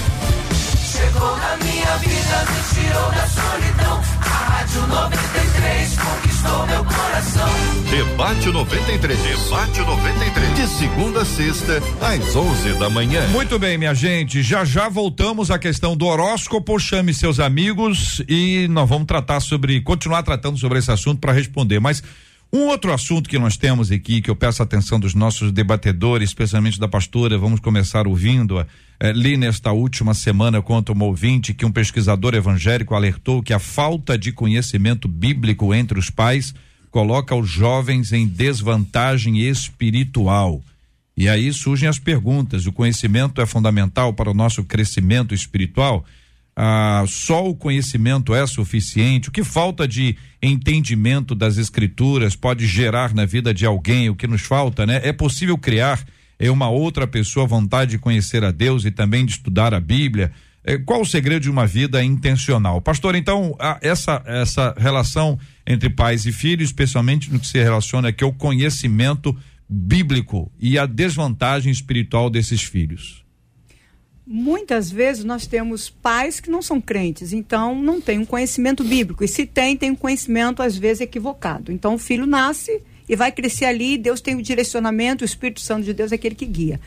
[0.99, 4.01] Chegou na minha vida, me tirou da solidão.
[4.19, 7.49] A Rádio 93 conquistou meu coração.
[7.89, 9.19] Debate 93.
[9.19, 10.55] Debate 93.
[10.55, 13.25] De segunda a sexta, às 11 da manhã.
[13.29, 14.43] Muito bem, minha gente.
[14.43, 16.77] Já já voltamos à questão do horóscopo.
[16.77, 21.79] Chame seus amigos e nós vamos tratar sobre, continuar tratando sobre esse assunto para responder.
[21.79, 22.03] Mas
[22.51, 26.29] um outro assunto que nós temos aqui, que eu peço a atenção dos nossos debatedores,
[26.29, 28.65] especialmente da pastora, vamos começar ouvindo.
[28.99, 33.59] É, li nesta última semana contra um ouvinte que um pesquisador evangélico alertou que a
[33.59, 36.55] falta de conhecimento bíblico entre os pais
[36.89, 40.63] coloca os jovens em desvantagem espiritual.
[41.15, 46.03] E aí surgem as perguntas: o conhecimento é fundamental para o nosso crescimento espiritual?
[46.55, 49.29] Ah, só o conhecimento é suficiente?
[49.29, 54.09] O que falta de entendimento das escrituras pode gerar na vida de alguém?
[54.09, 54.99] O que nos falta, né?
[55.03, 56.03] É possível criar
[56.39, 60.31] em uma outra pessoa vontade de conhecer a Deus e também de estudar a Bíblia?
[60.63, 62.81] É, qual o segredo de uma vida intencional?
[62.81, 68.23] Pastor, então, essa, essa relação entre pais e filhos, especialmente no que se relaciona aqui
[68.23, 69.35] ao conhecimento
[69.69, 73.28] bíblico e a desvantagem espiritual desses filhos
[74.31, 79.23] muitas vezes nós temos pais que não são crentes, então não tem um conhecimento bíblico.
[79.23, 81.71] E se tem, tem um conhecimento às vezes equivocado.
[81.71, 85.83] Então o filho nasce e vai crescer ali, Deus tem o direcionamento, o Espírito Santo
[85.83, 86.79] de Deus é aquele que guia.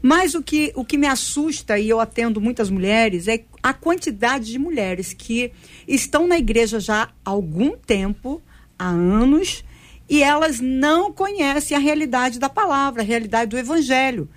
[0.00, 4.52] Mas o que, o que me assusta, e eu atendo muitas mulheres, é a quantidade
[4.52, 5.50] de mulheres que
[5.88, 8.40] estão na igreja já há algum tempo,
[8.78, 9.64] há anos,
[10.08, 14.28] e elas não conhecem a realidade da palavra, a realidade do evangelho.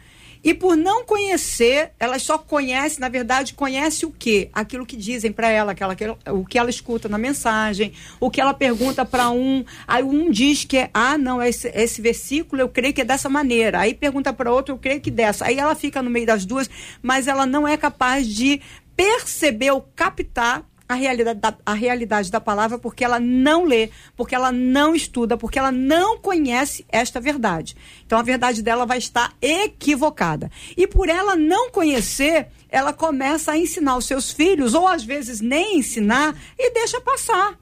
[0.47, 4.49] E por não conhecer, elas só conhecem, na verdade, conhece o quê?
[4.53, 5.93] Aquilo que dizem para ela, aquela,
[6.31, 9.65] o que ela escuta na mensagem, o que ela pergunta para um.
[9.85, 13.27] Aí um diz que é, ah, não, esse, esse versículo eu creio que é dessa
[13.27, 13.81] maneira.
[13.81, 15.43] Aí pergunta para outro, eu creio que dessa.
[15.43, 16.69] Aí ela fica no meio das duas,
[17.01, 18.61] mas ela não é capaz de
[18.95, 24.33] perceber ou captar a realidade, da, a realidade da palavra porque ela não lê, porque
[24.33, 27.75] ela não estuda, porque ela não conhece esta verdade.
[28.05, 30.49] Então a verdade dela vai estar equivocada.
[30.75, 35.41] E por ela não conhecer, ela começa a ensinar os seus filhos, ou às vezes
[35.41, 37.57] nem ensinar, e deixa passar.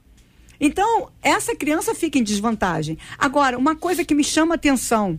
[0.60, 2.98] Então, essa criança fica em desvantagem.
[3.18, 5.18] Agora, uma coisa que me chama atenção: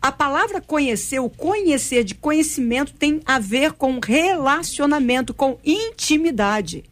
[0.00, 6.84] a palavra conhecer, o conhecer de conhecimento tem a ver com relacionamento, com intimidade.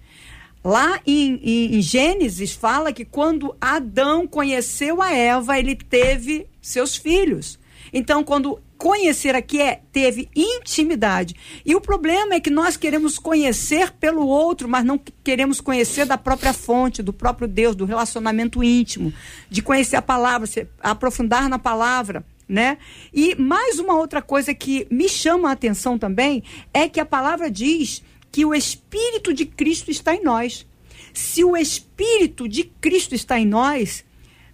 [0.64, 6.96] Lá em, em, em, Gênesis fala que quando Adão conheceu a Eva, ele teve seus
[6.96, 7.58] filhos.
[7.92, 11.34] Então, quando conhecer aqui é teve intimidade.
[11.64, 16.16] E o problema é que nós queremos conhecer pelo outro, mas não queremos conhecer da
[16.16, 19.12] própria fonte, do próprio Deus, do relacionamento íntimo,
[19.50, 22.24] de conhecer a palavra, se aprofundar na palavra.
[22.46, 22.76] Né?
[23.12, 26.42] E mais uma outra coisa que me chama a atenção também
[26.74, 28.02] é que a palavra diz
[28.34, 30.66] que o Espírito de Cristo está em nós.
[31.12, 34.04] Se o Espírito de Cristo está em nós,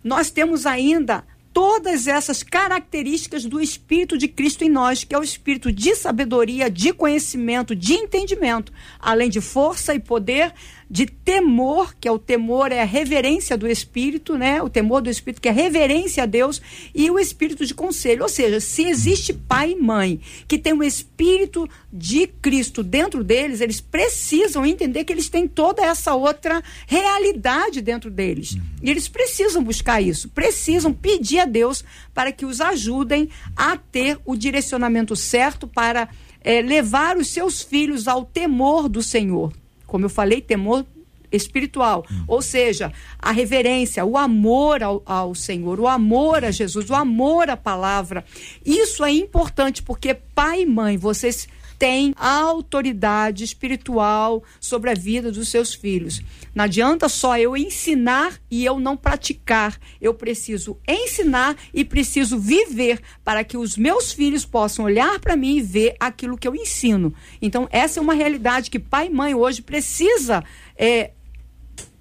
[0.04, 5.22] nós temos ainda todas essas características do Espírito de Cristo em nós, que é o
[5.22, 10.52] espírito de sabedoria, de conhecimento, de entendimento, além de força e poder,
[10.90, 14.60] de temor, que é o temor, é a reverência do Espírito, né?
[14.60, 16.60] O temor do Espírito, que é reverência a Deus,
[16.92, 18.24] e o Espírito de conselho.
[18.24, 23.60] Ou seja, se existe pai e mãe que tem o Espírito de Cristo dentro deles,
[23.60, 28.56] eles precisam entender que eles têm toda essa outra realidade dentro deles.
[28.82, 34.18] E eles precisam buscar isso, precisam pedir a Deus para que os ajudem a ter
[34.24, 36.08] o direcionamento certo para
[36.42, 39.52] é, levar os seus filhos ao temor do Senhor
[39.90, 40.86] como eu falei, temor
[41.32, 42.06] espiritual.
[42.10, 42.24] Hum.
[42.28, 47.50] Ou seja, a reverência, o amor ao, ao Senhor, o amor a Jesus, o amor
[47.50, 48.24] à palavra.
[48.64, 55.48] Isso é importante porque pai e mãe, vocês têm autoridade espiritual sobre a vida dos
[55.48, 56.22] seus filhos.
[56.54, 59.78] Não adianta só eu ensinar e eu não praticar.
[60.00, 65.56] Eu preciso ensinar e preciso viver para que os meus filhos possam olhar para mim
[65.56, 67.14] e ver aquilo que eu ensino.
[67.40, 70.42] Então, essa é uma realidade que pai e mãe hoje precisa
[70.76, 71.12] é,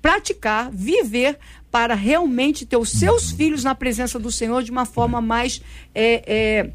[0.02, 1.38] praticar, viver
[1.72, 5.62] para realmente ter os seus filhos na presença do Senhor de uma forma mais
[5.94, 6.72] é, é,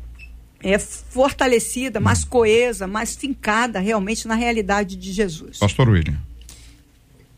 [0.72, 5.58] é, fortalecida, mais coesa, mais fincada realmente na realidade de Jesus.
[5.58, 6.18] Pastor William.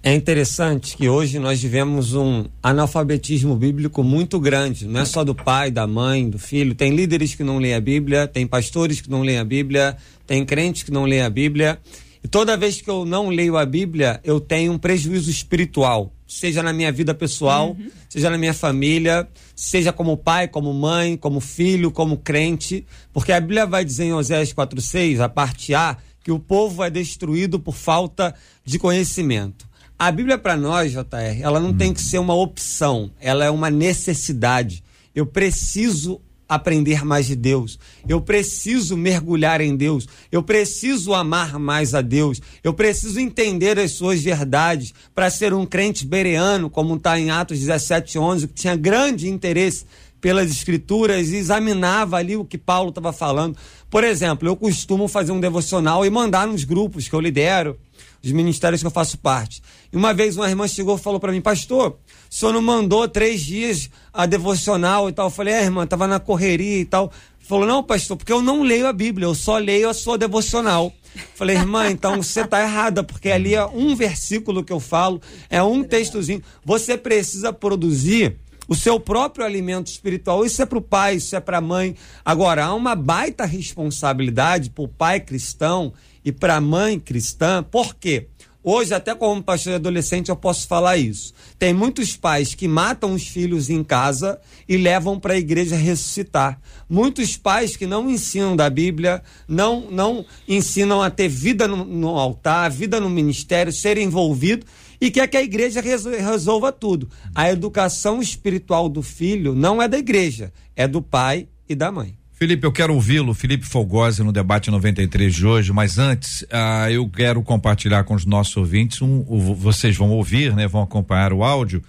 [0.07, 5.35] É interessante que hoje nós vivemos um analfabetismo bíblico muito grande, não é só do
[5.35, 6.77] pai, da mãe, do filho.
[6.77, 10.47] Tem líderes que não leem a Bíblia, tem pastores que não leem a Bíblia, tem
[10.47, 11.81] crentes que não leem a Bíblia.
[12.23, 16.63] E toda vez que eu não leio a Bíblia, eu tenho um prejuízo espiritual seja
[16.63, 17.89] na minha vida pessoal, uhum.
[18.09, 23.41] seja na minha família, seja como pai, como mãe, como filho, como crente, porque a
[23.41, 27.75] Bíblia vai dizer em Oséias 4:6, a parte A, que o povo é destruído por
[27.75, 28.35] falta
[28.65, 29.67] de conhecimento.
[29.99, 31.77] A Bíblia para nós, JR, ela não uhum.
[31.77, 34.85] tem que ser uma opção, ela é uma necessidade.
[35.15, 37.79] Eu preciso aprender mais de Deus.
[38.07, 40.07] Eu preciso mergulhar em Deus.
[40.31, 42.41] Eu preciso amar mais a Deus.
[42.63, 47.59] Eu preciso entender as suas verdades para ser um crente bereano, como está em Atos
[47.59, 49.87] 17, 11, que tinha grande interesse
[50.21, 53.57] pelas escrituras e examinava ali o que Paulo estava falando.
[53.91, 57.79] Por exemplo, eu costumo fazer um devocional e mandar nos grupos que eu lidero,
[58.27, 59.63] os ministérios que eu faço parte.
[59.93, 61.99] E uma vez uma irmã chegou e falou para mim, pastor,
[62.31, 65.27] o senhor não mandou três dias a devocional e tal.
[65.27, 67.13] Eu falei, é, irmã, tava na correria e tal.
[67.39, 70.93] Falou, não, pastor, porque eu não leio a Bíblia, eu só leio a sua devocional.
[71.35, 75.63] Falei, irmã, então você está errada, porque ali é um versículo que eu falo, é
[75.63, 76.43] um textozinho.
[76.65, 78.37] Você precisa produzir
[78.69, 80.45] o seu próprio alimento espiritual.
[80.45, 81.95] Isso é para o pai, isso é para a mãe.
[82.25, 85.93] Agora, há uma baita responsabilidade para o pai cristão
[86.27, 87.63] e para a mãe cristã.
[87.63, 88.27] Por quê?
[88.69, 91.33] Hoje, até como pastor adolescente, eu posso falar isso.
[91.57, 96.61] Tem muitos pais que matam os filhos em casa e levam para a igreja ressuscitar.
[96.91, 102.19] Muitos pais que não ensinam da Bíblia, não, não ensinam a ter vida no, no
[102.19, 104.67] altar, vida no ministério, ser envolvido
[105.01, 107.09] e quer que a igreja resolva tudo.
[107.37, 112.16] A educação espiritual do filho não é da igreja, é do pai e da mãe.
[112.39, 117.09] Felipe, eu quero ouvi-lo, Felipe Fogosi, no debate 93 de hoje, mas antes, ah, eu
[117.09, 121.43] quero compartilhar com os nossos ouvintes, um, um, vocês vão ouvir, né, vão acompanhar o
[121.43, 121.83] áudio.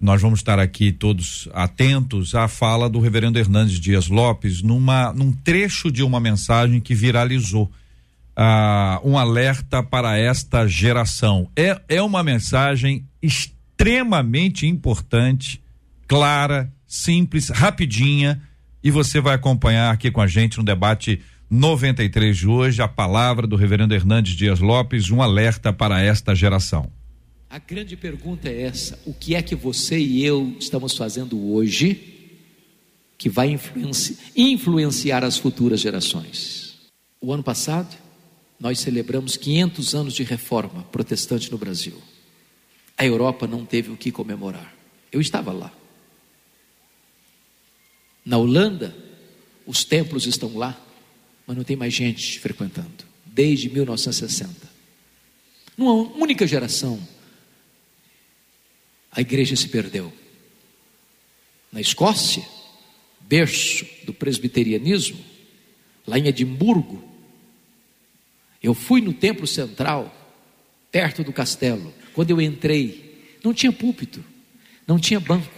[0.00, 5.32] Nós vamos estar aqui todos atentos à fala do reverendo Hernandes Dias Lopes numa, num
[5.32, 7.70] trecho de uma mensagem que viralizou.
[8.34, 11.46] Ah, um alerta para esta geração.
[11.54, 15.60] É, é uma mensagem extremamente importante,
[16.08, 18.40] clara, simples, rapidinha
[18.82, 21.20] e você vai acompanhar aqui com a gente no debate
[21.50, 26.90] 93 de hoje a palavra do reverendo Hernandes Dias Lopes, um alerta para esta geração.
[27.48, 32.38] A grande pergunta é essa: o que é que você e eu estamos fazendo hoje
[33.18, 36.78] que vai influenci influenciar as futuras gerações?
[37.20, 37.94] O ano passado,
[38.58, 42.00] nós celebramos 500 anos de reforma protestante no Brasil.
[42.96, 44.72] A Europa não teve o que comemorar.
[45.10, 45.72] Eu estava lá.
[48.30, 48.96] Na Holanda,
[49.66, 50.80] os templos estão lá,
[51.44, 54.70] mas não tem mais gente frequentando, desde 1960.
[55.76, 57.04] Numa única geração,
[59.10, 60.12] a igreja se perdeu.
[61.72, 62.46] Na Escócia,
[63.22, 65.18] berço do presbiterianismo,
[66.06, 67.02] lá em Edimburgo,
[68.62, 70.38] eu fui no templo central,
[70.92, 71.92] perto do castelo.
[72.14, 74.24] Quando eu entrei, não tinha púlpito,
[74.86, 75.52] não tinha banco,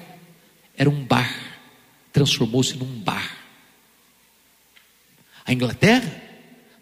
[0.74, 1.51] era um bar
[2.12, 3.38] transformou-se num bar.
[5.44, 6.22] A Inglaterra,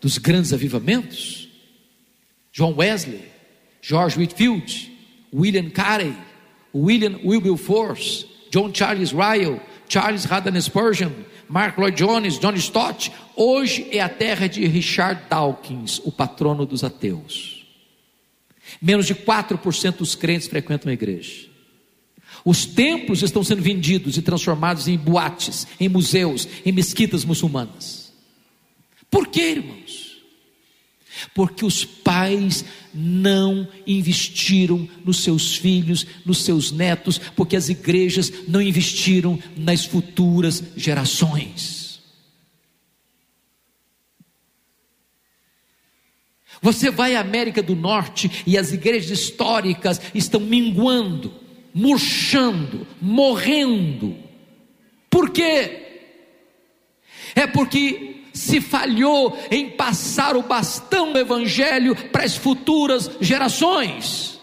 [0.01, 1.49] dos grandes avivamentos,
[2.53, 3.25] John Wesley,
[3.81, 4.91] George Whitfield,
[5.33, 6.17] William Carey,
[6.75, 14.01] William Wilberforce, John Charles Ryle, Charles Haddon Spurgeon, Mark Lloyd Jones, John Stott, hoje é
[14.01, 17.67] a terra de Richard Dawkins, o patrono dos ateus.
[18.81, 21.50] Menos de 4% dos crentes frequentam a igreja.
[22.45, 28.13] Os templos estão sendo vendidos e transformados em boates, em museus, em mesquitas muçulmanas.
[29.11, 30.11] Por quê, irmãos?
[31.35, 32.65] Porque os pais
[32.95, 40.63] não investiram nos seus filhos, nos seus netos, porque as igrejas não investiram nas futuras
[40.77, 41.81] gerações.
[46.63, 51.33] Você vai à América do Norte e as igrejas históricas estão minguando,
[51.75, 54.17] murchando, morrendo.
[55.09, 55.89] Por quê?
[57.35, 64.39] É porque se falhou em passar o bastão do Evangelho para as futuras gerações.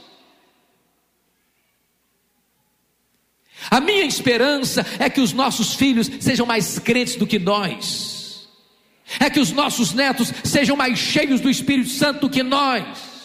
[3.69, 8.47] A minha esperança é que os nossos filhos sejam mais crentes do que nós,
[9.19, 13.16] é que os nossos netos sejam mais cheios do Espírito Santo do que nós.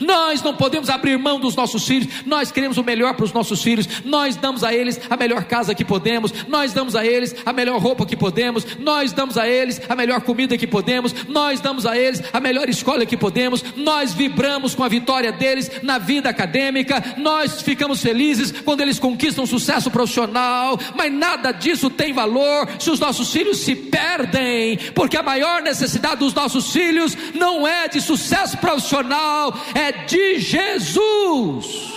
[0.00, 3.62] Nós não podemos abrir mão dos nossos filhos, nós queremos o melhor para os nossos
[3.62, 7.52] filhos, nós damos a eles a melhor casa que podemos, nós damos a eles a
[7.52, 11.86] melhor roupa que podemos, nós damos a eles a melhor comida que podemos, nós damos
[11.86, 16.28] a eles a melhor escola que podemos, nós vibramos com a vitória deles na vida
[16.28, 22.90] acadêmica, nós ficamos felizes quando eles conquistam sucesso profissional, mas nada disso tem valor se
[22.90, 28.00] os nossos filhos se perdem, porque a maior necessidade dos nossos filhos não é de
[28.00, 31.90] sucesso profissional, é é de Jesus.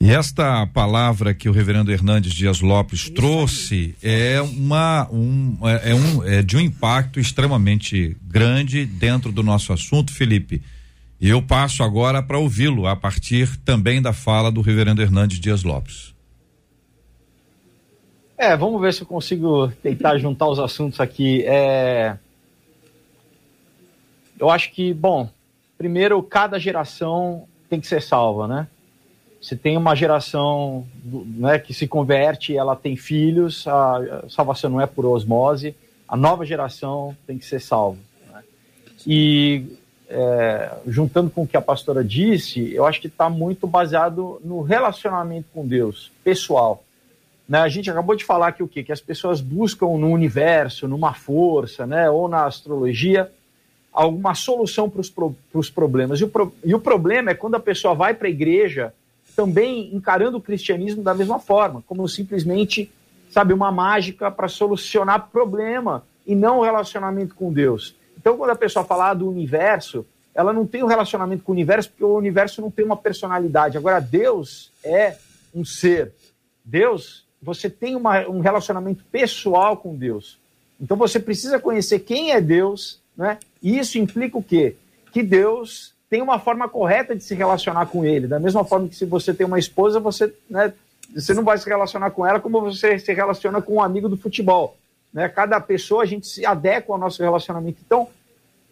[0.00, 5.94] E esta palavra que o reverendo Hernandes Dias Lopes trouxe é uma um, é, é,
[5.94, 10.62] um, é de um impacto extremamente grande dentro do nosso assunto, Felipe.
[11.20, 15.62] E eu passo agora para ouvi-lo a partir também da fala do reverendo Hernandes Dias
[15.62, 16.14] Lopes.
[18.38, 21.42] É, vamos ver se eu consigo tentar juntar os assuntos aqui.
[21.46, 22.16] É...
[24.38, 25.30] Eu acho que, bom,
[25.76, 28.66] primeiro, cada geração tem que ser salva, né?
[29.40, 34.86] Você tem uma geração né, que se converte, ela tem filhos, a salvação não é
[34.86, 35.76] por osmose,
[36.08, 37.98] a nova geração tem que ser salva.
[38.32, 38.42] Né?
[39.06, 44.40] E é, juntando com o que a pastora disse, eu acho que está muito baseado
[44.44, 46.82] no relacionamento com Deus, pessoal.
[47.48, 47.60] Né?
[47.60, 48.82] A gente acabou de falar que o quê?
[48.82, 52.10] Que as pessoas buscam no universo, numa força, né?
[52.10, 53.30] ou na astrologia,
[53.96, 55.34] alguma solução para os pro,
[55.74, 56.20] problemas.
[56.20, 58.92] E o, pro, e o problema é quando a pessoa vai para a igreja
[59.34, 62.92] também encarando o cristianismo da mesma forma, como simplesmente,
[63.30, 67.96] sabe, uma mágica para solucionar problema e não o relacionamento com Deus.
[68.18, 71.88] Então, quando a pessoa fala do universo, ela não tem um relacionamento com o universo
[71.90, 73.78] porque o universo não tem uma personalidade.
[73.78, 75.16] Agora, Deus é
[75.54, 76.12] um ser.
[76.62, 80.38] Deus, você tem uma, um relacionamento pessoal com Deus.
[80.78, 83.38] Então, você precisa conhecer quem é Deus né?
[83.62, 84.76] E isso implica o quê?
[85.12, 88.26] Que Deus tem uma forma correta de se relacionar com ele.
[88.26, 90.72] Da mesma forma que se você tem uma esposa, você, né,
[91.14, 94.16] você não vai se relacionar com ela como você se relaciona com um amigo do
[94.16, 94.76] futebol.
[95.12, 95.28] Né?
[95.28, 97.78] Cada pessoa, a gente se adequa ao nosso relacionamento.
[97.84, 98.08] Então,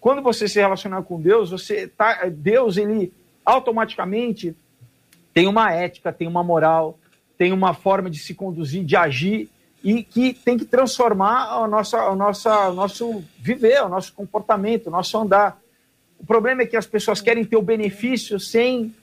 [0.00, 3.12] quando você se relacionar com Deus, você tá, Deus, ele
[3.44, 4.54] automaticamente
[5.32, 6.98] tem uma ética, tem uma moral,
[7.36, 9.48] tem uma forma de se conduzir, de agir,
[9.84, 14.86] e que tem que transformar o nosso, o nosso, o nosso viver, o nosso comportamento,
[14.86, 15.60] o nosso andar.
[16.18, 18.94] O problema é que as pessoas querem ter o benefício sem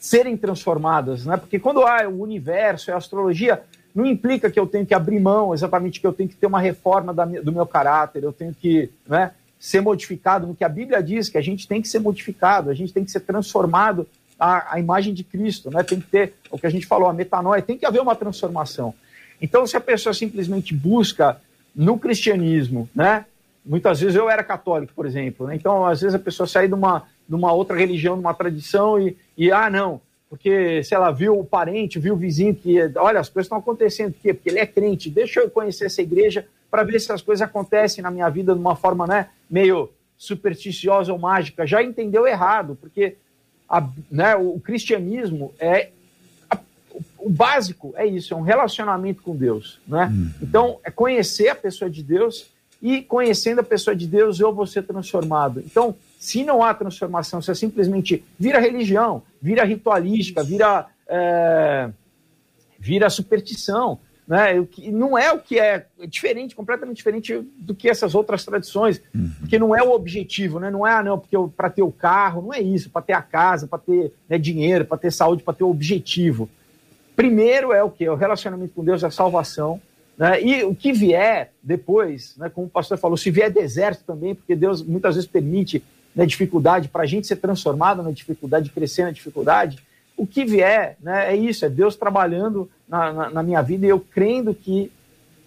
[0.00, 1.36] serem transformadas, né?
[1.36, 3.62] Porque quando há o universo, a astrologia,
[3.94, 6.60] não implica que eu tenho que abrir mão, exatamente que eu tenho que ter uma
[6.60, 11.00] reforma da, do meu caráter, eu tenho que né, ser modificado no que a Bíblia
[11.00, 14.06] diz, que a gente tem que ser modificado, a gente tem que ser transformado
[14.38, 15.84] à, à imagem de Cristo, né?
[15.84, 18.92] Tem que ter o que a gente falou, a metanoia, tem que haver uma transformação.
[19.40, 21.40] Então, se a pessoa simplesmente busca
[21.74, 23.26] no cristianismo, né?
[23.64, 25.54] Muitas vezes eu era católico, por exemplo, né?
[25.56, 29.00] então às vezes a pessoa sai de uma, de uma outra religião, de uma tradição
[29.00, 33.20] e, e, ah, não, porque se ela viu o parente, viu o vizinho que, olha,
[33.20, 34.34] as coisas estão acontecendo, por quê?
[34.34, 38.02] Porque ele é crente, deixa eu conhecer essa igreja para ver se as coisas acontecem
[38.02, 41.66] na minha vida de uma forma, né, meio supersticiosa ou mágica.
[41.66, 43.16] Já entendeu errado, porque
[43.68, 45.90] a, né, o cristianismo é
[47.24, 50.12] o básico é isso, é um relacionamento com Deus, né?
[50.12, 50.30] Uhum.
[50.42, 52.52] Então, é conhecer a pessoa de Deus
[52.82, 55.60] e conhecendo a pessoa de Deus eu vou ser transformado.
[55.64, 61.88] Então, se não há transformação, se é simplesmente vira religião, vira ritualística, vira, é,
[62.78, 63.98] vira superstição,
[64.28, 64.54] né?
[64.90, 69.30] Não é o que é, é diferente, completamente diferente do que essas outras tradições, uhum.
[69.40, 70.70] porque não é o objetivo, né?
[70.70, 73.22] Não é, ah, não, porque para ter o carro, não é isso, para ter a
[73.22, 76.50] casa, para ter né, dinheiro, para ter saúde, para ter o objetivo.
[77.16, 78.08] Primeiro é o que?
[78.08, 79.80] O relacionamento com Deus, a salvação.
[80.16, 80.42] Né?
[80.42, 84.54] E o que vier depois, né, como o pastor falou, se vier deserto também, porque
[84.54, 85.82] Deus muitas vezes permite
[86.14, 89.78] né, dificuldade para a gente ser transformado na dificuldade, crescer na dificuldade.
[90.16, 93.88] O que vier né, é isso, é Deus trabalhando na, na, na minha vida e
[93.88, 94.90] eu crendo que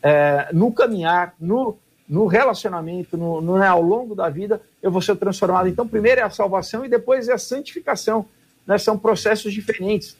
[0.04, 5.02] é, no caminhar, no, no relacionamento, no, no né, ao longo da vida, eu vou
[5.02, 5.68] ser transformado.
[5.68, 8.26] Então, primeiro é a salvação e depois é a santificação.
[8.66, 8.78] Né?
[8.78, 10.16] São processos diferentes.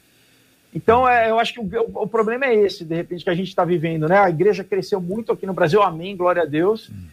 [0.74, 3.48] Então, é, eu acho que o, o, problema é esse, de repente, que a gente
[3.48, 4.18] está vivendo, né?
[4.18, 6.88] A igreja cresceu muito aqui no Brasil, amém, glória a Deus.
[6.88, 7.06] Uhum.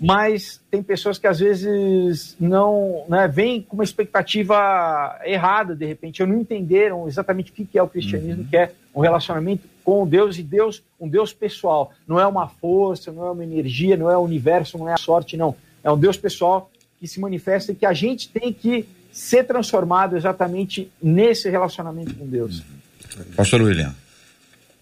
[0.00, 6.22] mas tem pessoas que às vezes não né, vêm com uma expectativa errada, de repente,
[6.22, 8.48] ou não entenderam exatamente o que é o cristianismo, uhum.
[8.48, 11.92] que é um relacionamento com Deus e Deus, um Deus pessoal.
[12.06, 14.98] Não é uma força, não é uma energia, não é o universo, não é a
[14.98, 15.54] sorte, não.
[15.84, 20.16] É um Deus pessoal que se manifesta e que a gente tem que ser transformado
[20.16, 22.58] exatamente nesse relacionamento com Deus.
[22.60, 23.24] Uhum.
[23.36, 23.94] Pastor William.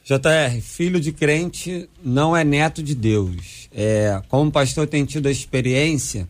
[0.04, 3.68] JR, filho de crente não é neto de Deus.
[3.72, 6.28] É, como pastor tem tido a experiência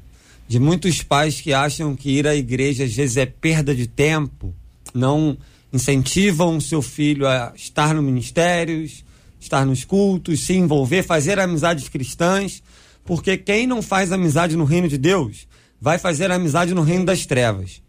[0.49, 4.53] de muitos pais que acham que ir à igreja às vezes é perda de tempo,
[4.93, 5.39] não
[5.73, 9.05] incentivam seu filho a estar no ministérios,
[9.39, 12.63] estar nos cultos, se envolver, fazer amizades cristãs,
[13.05, 15.47] porque quem não faz amizade no reino de Deus
[15.81, 17.81] vai fazer amizade no reino das trevas.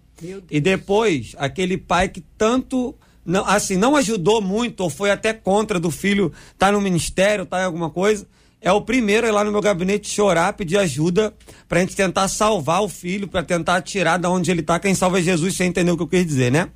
[0.49, 2.95] E depois, aquele pai que tanto
[3.25, 7.45] não, assim, não ajudou muito, ou foi até contra do filho estar tá no ministério,
[7.45, 8.25] tá em alguma coisa,
[8.59, 11.33] é o primeiro a ir lá no meu gabinete chorar, pedir ajuda
[11.67, 14.79] para a gente tentar salvar o filho, para tentar tirar da onde ele está.
[14.79, 16.69] Quem salva é Jesus, você entendeu o que eu quis dizer, né?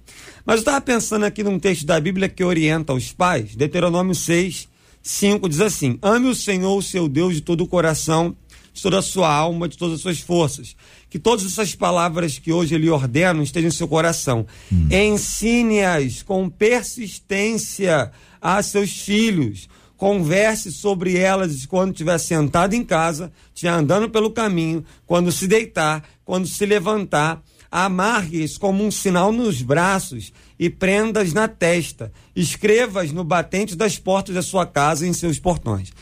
[0.44, 4.68] Mas eu estava pensando aqui num texto da Bíblia que orienta os pais, Deuteronômio 6,
[5.02, 8.36] 5 diz assim: Ame o Senhor, o seu Deus, de todo o coração,
[8.74, 10.76] de toda a sua alma, de todas as suas forças
[11.16, 14.46] que todas essas palavras que hoje ele ordena estejam em seu coração.
[14.70, 14.90] Hum.
[14.92, 18.12] Ensine-as com persistência
[18.42, 19.70] a seus filhos.
[19.96, 26.04] Converse sobre elas quando estiver sentado em casa, estiver andando pelo caminho, quando se deitar,
[26.26, 27.42] quando se levantar.
[27.72, 32.12] Amarre-as como um sinal nos braços e prendas na testa.
[32.36, 35.94] Escreva-as no batente das portas da sua casa e em seus portões.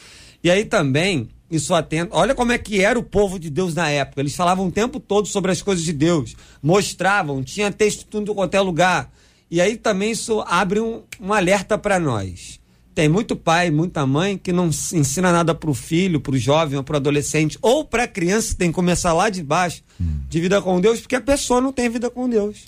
[0.44, 2.16] E aí também isso atento.
[2.16, 4.22] Olha como é que era o povo de Deus na época.
[4.22, 8.56] Eles falavam o tempo todo sobre as coisas de Deus, mostravam, tinha texto tudo quanto
[8.56, 9.12] é lugar.
[9.50, 12.60] E aí também isso abre um, um alerta para nós.
[12.96, 16.78] Tem muito pai, muita mãe que não ensina nada para o filho, para o jovem
[16.78, 20.20] ou para o adolescente, ou para a criança, tem que começar lá de baixo, hum.
[20.30, 22.66] de vida com Deus, porque a pessoa não tem vida com Deus.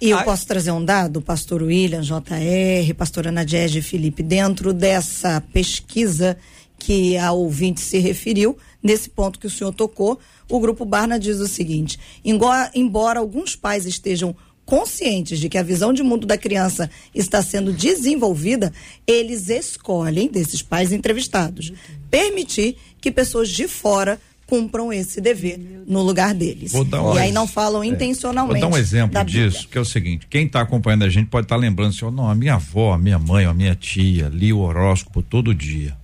[0.00, 5.40] E eu posso trazer um dado, pastor William, JR, pastora Nadiege e Felipe, dentro dessa
[5.52, 6.38] pesquisa
[6.78, 10.18] que a ouvinte se referiu, nesse ponto que o senhor tocou,
[10.48, 15.62] o grupo Barna diz o seguinte: embora, embora alguns pais estejam conscientes de que a
[15.62, 18.70] visão de mundo da criança está sendo desenvolvida,
[19.06, 21.72] eles escolhem, desses pais entrevistados,
[22.10, 26.74] permitir que pessoas de fora cumpram esse dever no lugar deles.
[26.74, 27.86] Um e aí não falam é.
[27.86, 28.60] intencionalmente.
[28.60, 31.44] Vou dar um exemplo disso, que é o seguinte: quem está acompanhando a gente pode
[31.44, 34.28] estar tá lembrando assim, oh, não, a minha avó, a minha mãe, a minha tia
[34.28, 35.96] li o horóscopo todo dia.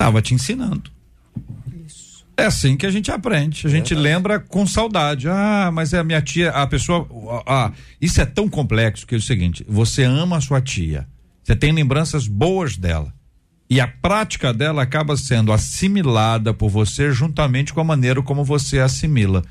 [0.00, 0.90] Estava te ensinando.
[1.86, 2.24] Isso.
[2.34, 3.66] É assim que a gente aprende.
[3.66, 5.28] A gente lembra com saudade.
[5.28, 7.06] Ah, mas é a minha tia, a pessoa.
[7.46, 7.70] Ah,
[8.00, 11.06] isso é tão complexo que é o seguinte: você ama a sua tia,
[11.42, 13.12] você tem lembranças boas dela.
[13.68, 18.78] E a prática dela acaba sendo assimilada por você juntamente com a maneira como você
[18.78, 19.44] assimila.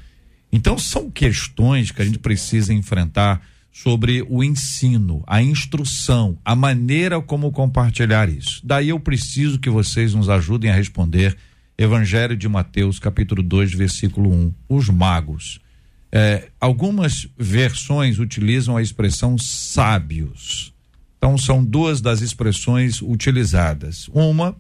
[0.52, 3.40] Então são questões que a gente precisa enfrentar
[3.72, 8.62] sobre o ensino, a instrução, a maneira como compartilhar isso.
[8.64, 11.38] Daí eu preciso que vocês nos ajudem a responder
[11.78, 14.54] Evangelho de Mateus, capítulo 2, versículo 1.
[14.68, 15.62] Os magos.
[16.12, 20.74] É, algumas versões utilizam a expressão sábios.
[21.18, 24.10] Então, são duas das expressões utilizadas.
[24.10, 24.58] Uma,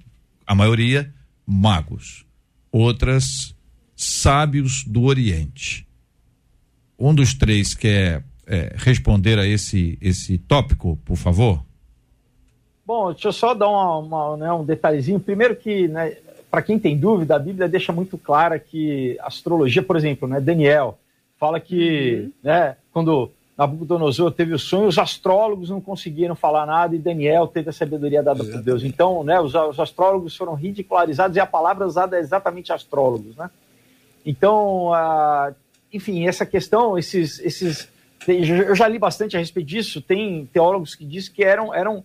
[0.47, 1.13] a maioria,
[1.45, 2.25] magos.
[2.71, 3.53] Outras,
[3.95, 5.85] sábios do Oriente.
[6.97, 8.23] Um dos três quer é,
[8.75, 11.63] responder a esse, esse tópico, por favor?
[12.85, 15.19] Bom, deixa eu só dar uma, uma, né, um detalhezinho.
[15.19, 16.17] Primeiro que, né,
[16.49, 20.97] para quem tem dúvida, a Bíblia deixa muito clara que astrologia, por exemplo, né, Daniel
[21.39, 22.31] fala que uhum.
[22.43, 27.69] né, quando Nabucodonosor teve o sonho, os astrólogos não conseguiram falar nada e Daniel teve
[27.69, 28.83] a sabedoria dada por Deus.
[28.83, 33.49] Então, né, os, os, astrólogos foram ridicularizados e a palavra usada é exatamente astrólogos, né?
[34.25, 35.53] Então, ah,
[35.93, 37.89] enfim, essa questão, esses, esses
[38.27, 40.01] eu já li bastante a respeito disso.
[40.01, 42.03] Tem teólogos que dizem que eram, eram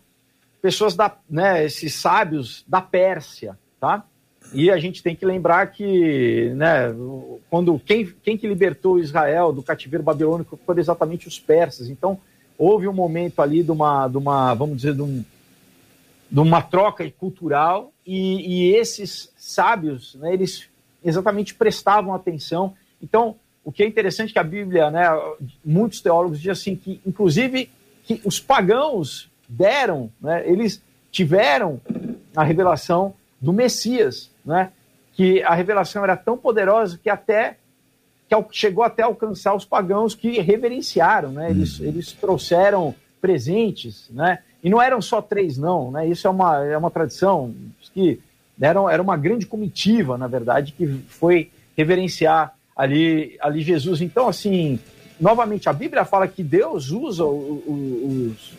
[0.62, 4.04] pessoas da, né, esses sábios da Pérsia, tá?
[4.52, 6.94] E a gente tem que lembrar que, né,
[7.50, 11.88] quando quem, quem que libertou Israel do cativeiro babilônico foram exatamente os persas.
[11.88, 12.18] Então,
[12.56, 15.24] houve um momento ali de uma, de uma vamos dizer, de, um,
[16.30, 20.68] de uma troca cultural e, e esses sábios, né, eles
[21.02, 22.74] exatamente prestavam atenção.
[23.02, 25.06] Então, o que é interessante que a Bíblia, né,
[25.64, 27.70] muitos teólogos dizem assim que, inclusive,
[28.04, 31.80] que os pagãos deram, né, eles tiveram
[32.36, 34.70] a revelação do Messias, né,
[35.14, 37.56] que a revelação era tão poderosa que até
[38.28, 41.86] que chegou até a alcançar os pagãos que reverenciaram, né, eles, uhum.
[41.86, 46.76] eles trouxeram presentes, né, e não eram só três, não, né, isso é uma, é
[46.76, 47.54] uma tradição
[47.94, 48.20] que
[48.60, 54.00] era, era uma grande comitiva, na verdade, que foi reverenciar ali, ali Jesus.
[54.00, 54.78] Então, assim,
[55.20, 58.52] novamente, a Bíblia fala que Deus usa os,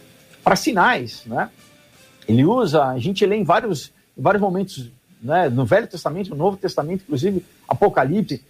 [0.44, 1.50] para sinais, né?
[2.28, 4.90] Ele usa, a gente lê em vários, em vários momentos,
[5.22, 8.44] né, no Velho Testamento, no Novo Testamento, inclusive Apocalipse,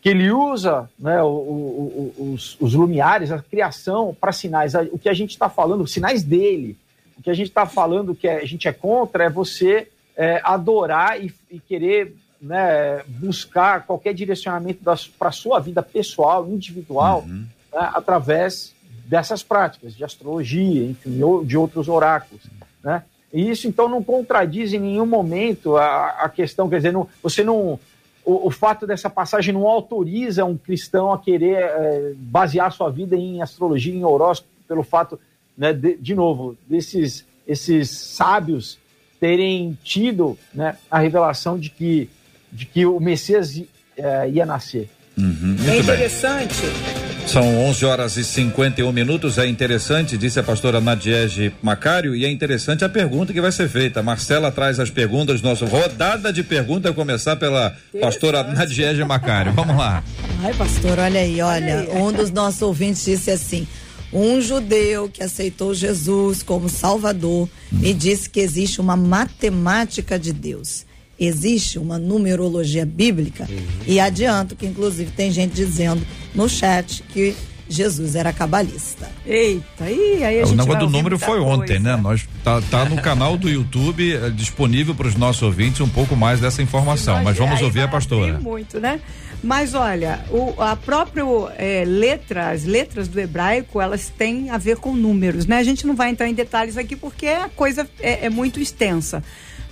[0.00, 4.74] que ele usa né, o, o, o, os, os lumiares, a criação para sinais.
[4.92, 6.76] O que a gente está falando, sinais dele.
[7.18, 11.20] O que a gente está falando que a gente é contra é você é, adorar
[11.20, 14.80] e, e querer né, buscar qualquer direcionamento
[15.18, 17.46] para a sua vida pessoal, individual, uhum.
[17.72, 18.74] né, através
[19.06, 22.42] dessas práticas de astrologia, enfim, ou de outros oráculos.
[22.82, 23.02] Né?
[23.32, 27.44] E isso, então, não contradiz em nenhum momento a, a questão, quer dizer, não, você
[27.44, 27.78] não.
[28.24, 33.14] O, o, fato dessa passagem não autoriza um cristão a querer é, basear sua vida
[33.14, 35.18] em astrologia, em horóscopo, pelo fato,
[35.56, 38.78] né, de, de novo, desses esses sábios
[39.20, 42.10] terem tido né, a revelação de que
[42.56, 43.60] de que o Messias
[43.96, 44.88] é, ia nascer.
[45.16, 46.60] Uhum, é interessante.
[46.62, 47.26] Bem.
[47.26, 49.36] São 11 horas e 51 minutos.
[49.36, 53.68] É interessante, disse a pastora Nadiege Macário, e é interessante a pergunta que vai ser
[53.68, 54.02] feita.
[54.02, 59.52] Marcela traz as perguntas, nossa rodada de perguntas, começar pela pastora Nadiege Macário.
[59.52, 60.02] Vamos lá.
[60.42, 61.78] Ai, pastor, olha aí, olha.
[61.78, 62.00] olha aí.
[62.00, 63.66] Um dos nossos ouvintes disse assim:
[64.12, 67.78] um judeu que aceitou Jesus como Salvador hum.
[67.78, 70.85] me disse que existe uma matemática de Deus
[71.18, 73.66] existe uma numerologia bíblica uhum.
[73.86, 77.34] e adianto que inclusive tem gente dizendo no chat que
[77.68, 79.10] Jesus era cabalista.
[79.26, 81.44] Eita, e aí a é, gente O negócio do número foi coisa.
[81.44, 81.96] ontem, né?
[81.96, 86.14] Nós tá, tá no canal do YouTube é, disponível para os nossos ouvintes um pouco
[86.14, 88.38] mais dessa informação, mas vamos ouvir a pastora.
[88.38, 89.00] Muito, né?
[89.42, 91.22] Mas olha, o, a própria
[91.56, 95.58] é, letra, as letras do hebraico, elas têm a ver com números, né?
[95.58, 99.22] A gente não vai entrar em detalhes aqui porque a coisa é, é muito extensa.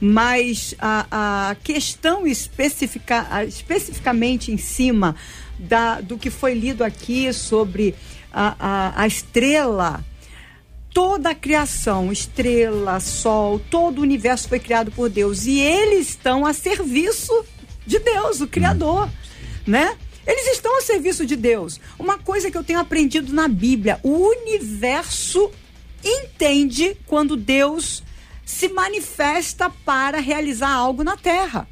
[0.00, 5.16] Mas a, a questão especifica, especificamente em cima
[5.58, 7.94] da, do que foi lido aqui sobre
[8.32, 10.04] a, a, a estrela
[10.94, 15.44] toda a criação, estrela, sol, todo o universo foi criado por Deus.
[15.44, 17.44] E eles estão a serviço
[17.84, 19.10] de Deus, o Criador,
[19.66, 19.96] né?
[20.26, 21.80] Eles estão a serviço de Deus.
[21.98, 25.50] Uma coisa que eu tenho aprendido na Bíblia: o universo
[26.02, 28.02] entende quando Deus
[28.44, 31.68] se manifesta para realizar algo na Terra.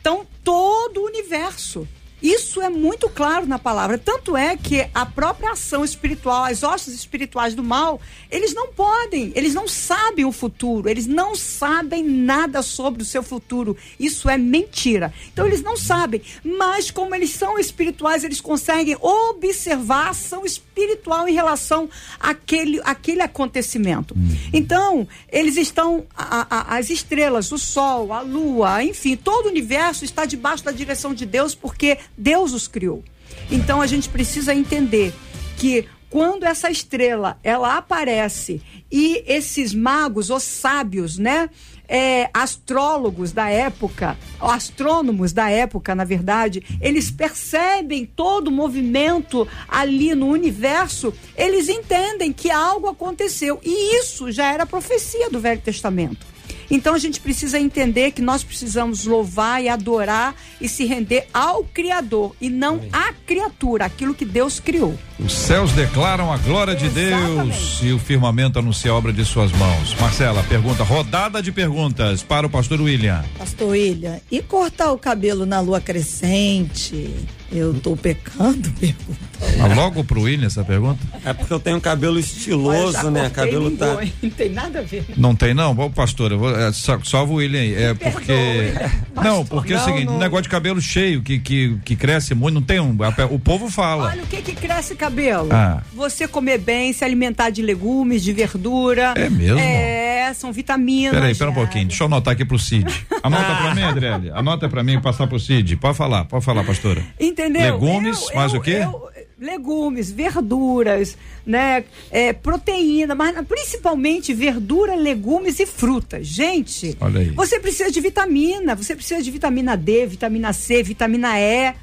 [0.00, 1.88] Então, todo o universo
[2.22, 3.98] isso é muito claro na palavra.
[3.98, 8.00] Tanto é que a própria ação espiritual, as hostes espirituais do mal,
[8.30, 13.22] eles não podem, eles não sabem o futuro, eles não sabem nada sobre o seu
[13.22, 13.76] futuro.
[14.00, 15.12] Isso é mentira.
[15.32, 16.22] Então eles não sabem.
[16.42, 21.88] Mas como eles são espirituais, eles conseguem observar a ação espiritual em relação
[22.18, 24.14] àquele, àquele acontecimento.
[24.14, 24.36] Uhum.
[24.52, 30.04] Então, eles estão, a, a, as estrelas, o sol, a lua, enfim, todo o universo
[30.04, 33.02] está debaixo da direção de Deus, porque Deus os criou.
[33.50, 35.12] Então a gente precisa entender
[35.56, 41.50] que quando essa estrela ela aparece e esses magos, os sábios, né?
[41.88, 50.12] É, astrólogos da época, astrônomos da época, na verdade, eles percebem todo o movimento ali
[50.12, 53.60] no universo, eles entendem que algo aconteceu.
[53.62, 56.26] E isso já era profecia do Velho Testamento.
[56.70, 61.64] Então a gente precisa entender que nós precisamos louvar e adorar e se render ao
[61.64, 64.98] Criador e não à criatura, aquilo que Deus criou.
[65.18, 69.50] Os céus declaram a glória de Deus e o firmamento anuncia a obra de suas
[69.52, 69.94] mãos.
[70.00, 73.24] Marcela, pergunta, rodada de perguntas para o pastor William.
[73.38, 77.14] Pastor William, e cortar o cabelo na lua crescente?
[77.50, 78.68] Eu tô pecando?
[78.80, 79.26] Pergunta.
[79.60, 80.98] Ah, logo pro William essa pergunta?
[81.24, 83.30] É porque eu tenho cabelo estiloso, né?
[83.30, 83.98] Cabelo tá.
[84.22, 85.04] Não tem nada a ver.
[85.16, 85.74] Não tem, não?
[85.74, 86.72] Bom, pastor, eu vou, é,
[87.04, 87.74] salva o William aí.
[87.74, 88.72] É porque.
[89.14, 90.18] não, porque é o seguinte, não.
[90.18, 92.96] negócio de cabelo cheio, que, que, que cresce muito, não tem um.
[93.30, 94.06] O povo fala.
[94.06, 95.48] Olha o que que cresce cabelo.
[95.52, 95.82] Ah.
[95.94, 99.14] Você comer bem, se alimentar de legumes, de verdura.
[99.16, 99.58] É mesmo?
[99.58, 101.14] É, são vitaminas.
[101.14, 101.86] Peraí, pera um pouquinho.
[101.86, 102.86] Deixa eu anotar aqui pro Cid.
[103.22, 103.56] Anota ah.
[103.56, 104.30] pra mim, Adriele.
[104.30, 105.76] Anota pra mim passar pro Cid.
[105.76, 107.02] Pode falar, pode falar, pastora.
[107.18, 107.74] Entendeu?
[107.74, 108.80] Legumes, eu, mais eu, o quê?
[108.82, 116.26] Eu, legumes, verduras, né, é, proteína, mas principalmente verdura, legumes e frutas.
[116.26, 116.96] Gente,
[117.34, 121.74] você precisa de vitamina, você precisa de vitamina D, vitamina C, vitamina E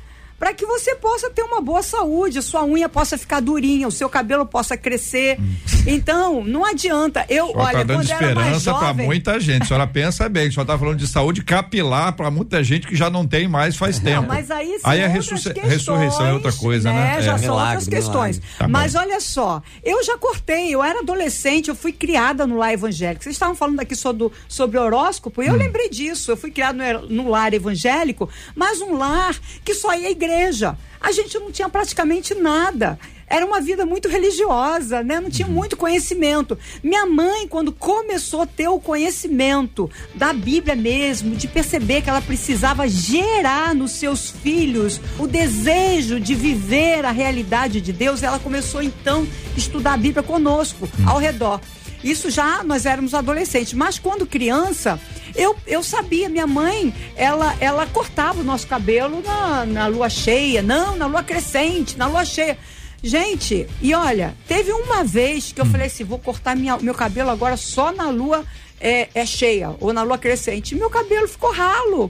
[0.43, 3.91] para que você possa ter uma boa saúde, a sua unha possa ficar durinha, o
[3.91, 5.39] seu cabelo possa crescer.
[5.87, 7.25] Então, não adianta.
[7.29, 9.63] Eu, Só olha, tá dando esperança para jovem, muita gente.
[9.63, 12.95] A senhora pensa bem, a senhora tá falando de saúde capilar para muita gente que
[12.95, 14.27] já não tem mais faz tempo.
[14.27, 17.21] mas aí aí a outras ressurre- questões, ressurreição é outra coisa, né?
[17.21, 17.37] Já É.
[17.37, 18.41] são Milagre, outras questões.
[18.59, 18.99] Tá mas bom.
[18.99, 23.23] olha só, eu já cortei, eu era adolescente, eu fui criada no lar evangélico.
[23.23, 25.45] Vocês estavam falando aqui sobre, sobre horóscopo, Hum.
[25.45, 26.31] e eu lembrei disso.
[26.31, 30.77] Eu fui criada no, no lar evangélico, mas um lar que só ia à igreja.
[30.99, 32.97] A gente não tinha praticamente nada.
[33.27, 35.15] Era uma vida muito religiosa, né?
[35.15, 35.29] Não Uhum.
[35.29, 36.57] tinha muito conhecimento.
[36.83, 42.21] Minha mãe, quando começou a ter o conhecimento da Bíblia mesmo, de perceber que ela
[42.21, 48.81] precisava gerar nos seus filhos o desejo de viver a realidade de Deus, ela começou
[48.83, 49.25] então
[49.55, 51.59] a estudar a Bíblia conosco, ao redor.
[52.03, 54.99] Isso já nós éramos adolescentes, mas quando criança,
[55.35, 60.61] eu, eu sabia, minha mãe, ela, ela cortava o nosso cabelo na, na lua cheia,
[60.61, 62.57] não, na lua crescente, na lua cheia.
[63.01, 67.29] Gente, e olha, teve uma vez que eu falei assim: vou cortar minha, meu cabelo
[67.29, 68.45] agora só na lua
[68.79, 70.75] é, é cheia ou na lua crescente.
[70.75, 72.09] Meu cabelo ficou ralo.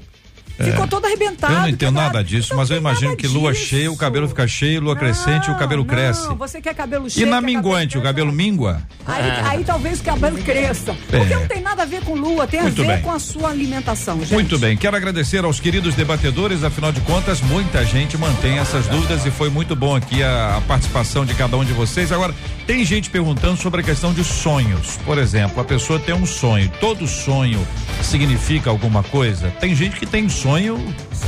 [0.59, 1.53] Ficou todo arrebentado.
[1.53, 1.55] É.
[1.57, 3.65] Eu não entendo nada disso, Não mas eu imagino que lua disso.
[3.65, 6.27] cheia, o cabelo fica cheio, lua crescente, o cabelo Não, cresce.
[6.27, 7.25] Não, você quer cabelo E cheio.
[7.25, 8.81] na quer cabelo minguante, o cabelo mingua?
[9.05, 10.95] Aí, aí talvez o cabelo cresça.
[11.09, 11.35] Porque É.
[11.39, 13.01] não tem nada a ver com lua, tem Muito a ver bem.
[13.01, 14.33] com a sua alimentação, gente.
[14.33, 19.25] Muito bem, quero agradecer aos queridos debatedores, afinal de contas, muita gente mantém essas dúvidas
[19.25, 22.11] e foi muito bom aqui a, a participação de cada um de vocês.
[22.11, 22.33] Agora,
[22.67, 24.97] tem gente perguntando sobre a questão de sonhos.
[25.05, 27.59] Por exemplo, a pessoa tem um sonho, todo sonho
[28.01, 29.49] significa alguma coisa?
[29.59, 30.43] Tem gente que tem sonho,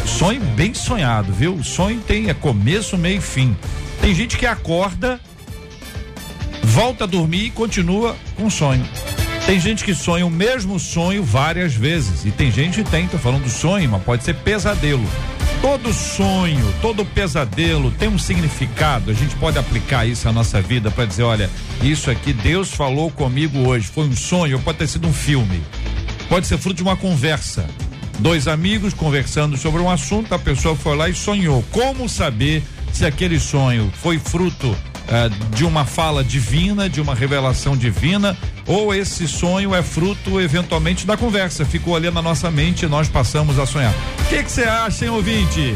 [0.06, 1.56] sonho bem sonhado, viu?
[1.56, 3.56] O sonho tem é começo, meio e fim.
[4.00, 5.20] Tem gente que acorda,
[6.64, 8.86] volta a dormir e continua com sonho.
[9.46, 12.26] Tem gente que sonha o mesmo sonho várias vezes.
[12.26, 15.06] E tem gente que tem, tô falando do sonho, mas pode ser pesadelo.
[15.62, 19.12] Todo sonho, todo pesadelo tem um significado.
[19.12, 21.50] A gente pode aplicar isso à nossa vida para dizer, olha,
[21.82, 25.64] isso aqui Deus falou comigo hoje, foi um sonho, pode ter sido um filme.
[26.30, 27.66] Pode ser fruto de uma conversa.
[28.20, 31.64] Dois amigos conversando sobre um assunto, a pessoa foi lá e sonhou.
[31.72, 32.64] Como saber
[32.94, 34.76] se aquele sonho foi fruto
[35.08, 41.06] eh, de uma fala divina, de uma revelação divina, ou esse sonho é fruto eventualmente
[41.06, 41.66] da conversa?
[41.66, 43.94] Ficou ali na nossa mente e nós passamos a sonhar.
[44.22, 45.76] O que você acha, hein, ouvinte?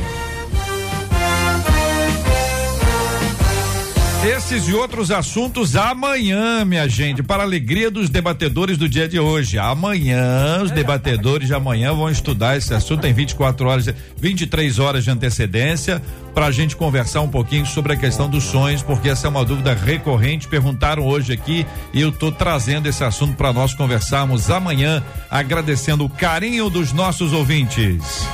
[4.23, 9.17] Esses e outros assuntos amanhã, minha gente, para a alegria dos debatedores do dia de
[9.17, 9.57] hoje.
[9.57, 12.99] Amanhã, os debatedores de amanhã vão estudar esse assunto.
[12.99, 13.85] Tem 24 horas,
[14.17, 16.01] 23 horas de antecedência
[16.35, 19.45] para a gente conversar um pouquinho sobre a questão dos sonhos, porque essa é uma
[19.45, 20.49] dúvida recorrente.
[20.49, 25.01] Perguntaram hoje aqui e eu estou trazendo esse assunto para nós conversarmos amanhã,
[25.31, 28.27] agradecendo o carinho dos nossos ouvintes.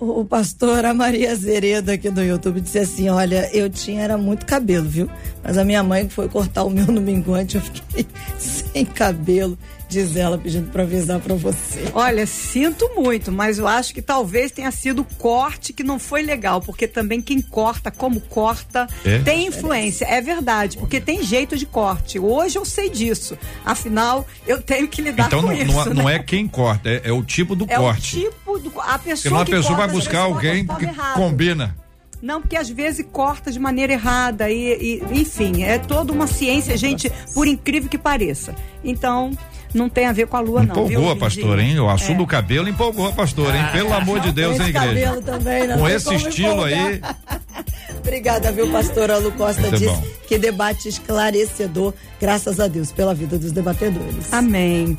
[0.00, 4.46] O, pastor a Maria Zeredo aqui do YouTube disse assim: Olha, eu tinha era muito
[4.46, 5.10] cabelo, viu?
[5.44, 8.06] Mas a minha mãe foi cortar o meu no minguante, eu fiquei
[8.38, 9.58] sem cabelo.
[9.90, 11.90] Diz ela pedindo pra avisar pra você.
[11.92, 16.22] Olha, sinto muito, mas eu acho que talvez tenha sido o corte que não foi
[16.22, 19.18] legal, porque também quem corta, como corta, É?
[19.18, 20.04] tem influência.
[20.04, 22.20] É verdade, porque tem jeito de corte.
[22.20, 23.36] Hoje eu sei disso.
[23.64, 25.66] Afinal, eu tenho que lidar Então com não, isso.
[25.74, 25.94] não, né?
[26.02, 28.16] não é quem corta, é, é o tipo do É corte.
[28.16, 28.80] o tipo do.
[28.80, 31.14] A pessoa Senão a que pessoa vai corta, buscar às vezes, alguém que errado.
[31.16, 31.76] combina.
[32.22, 36.76] Não, porque às vezes corta de maneira errada e, e, enfim, é toda uma ciência,
[36.76, 38.54] gente, por incrível que pareça.
[38.84, 39.30] Então,
[39.74, 40.70] não tem a ver com a lua, não.
[40.74, 41.78] Empolgou a pastora, hein?
[41.80, 42.18] O assunto É.
[42.18, 43.64] do cabelo empolgou a pastora, hein?
[43.72, 44.86] Pelo amor de Deus, hein, igreja?
[44.86, 46.86] cabelo também, não Com esse estilo empolgar.
[46.86, 47.00] aí.
[48.00, 50.02] Obrigada, viu, pastora Lu Costa Muito disse bom.
[50.26, 54.32] que debate esclarecedor, graças a Deus, pela vida dos debatedores.
[54.32, 54.96] Amém.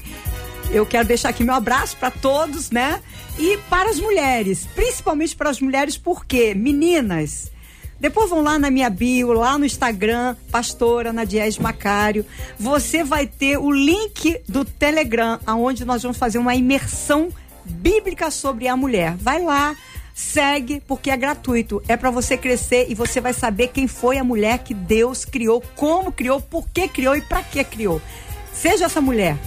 [0.70, 3.00] Eu quero deixar aqui meu abraço para todos, né?
[3.40, 7.51] E para as mulheres, principalmente para as mulheres, porque, meninas,
[8.02, 12.26] depois vão lá na minha bio, lá no Instagram, pastora Nadiege Macário.
[12.60, 17.30] Você vai ter o link do Telegram, aonde nós vamos fazer uma imersão
[17.64, 19.16] bíblica sobre a mulher.
[19.18, 19.76] Vai lá,
[20.16, 21.80] segue, porque é gratuito.
[21.88, 25.64] É para você crescer e você vai saber quem foi a mulher que Deus criou,
[25.76, 28.02] como criou, por que criou e para que criou.
[28.52, 29.38] Seja essa mulher.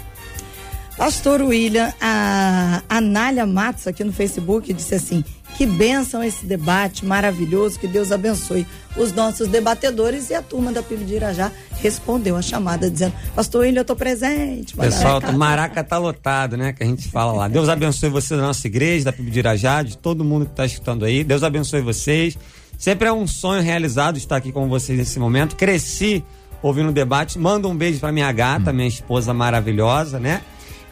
[0.97, 5.25] Pastor William, a Anália Matos aqui no Facebook disse assim:
[5.57, 8.67] que bênção esse debate maravilhoso, que Deus abençoe
[8.97, 10.31] os nossos debatedores.
[10.31, 13.95] E a turma da PIB de Irajá respondeu a chamada dizendo: Pastor William, eu tô
[13.95, 14.77] presente.
[14.77, 15.33] Pessoal, Maraca.
[15.33, 16.73] o Maraca tá lotado, né?
[16.73, 17.49] Que a gente fala lá.
[17.49, 20.65] Deus abençoe você da nossa igreja, da PIB de Irajá, de todo mundo que tá
[20.65, 21.23] escutando aí.
[21.23, 22.37] Deus abençoe vocês.
[22.77, 25.55] Sempre é um sonho realizado estar aqui com vocês nesse momento.
[25.55, 26.25] Cresci
[26.61, 27.39] ouvindo o debate.
[27.39, 30.41] Manda um beijo pra minha gata, minha esposa maravilhosa, né?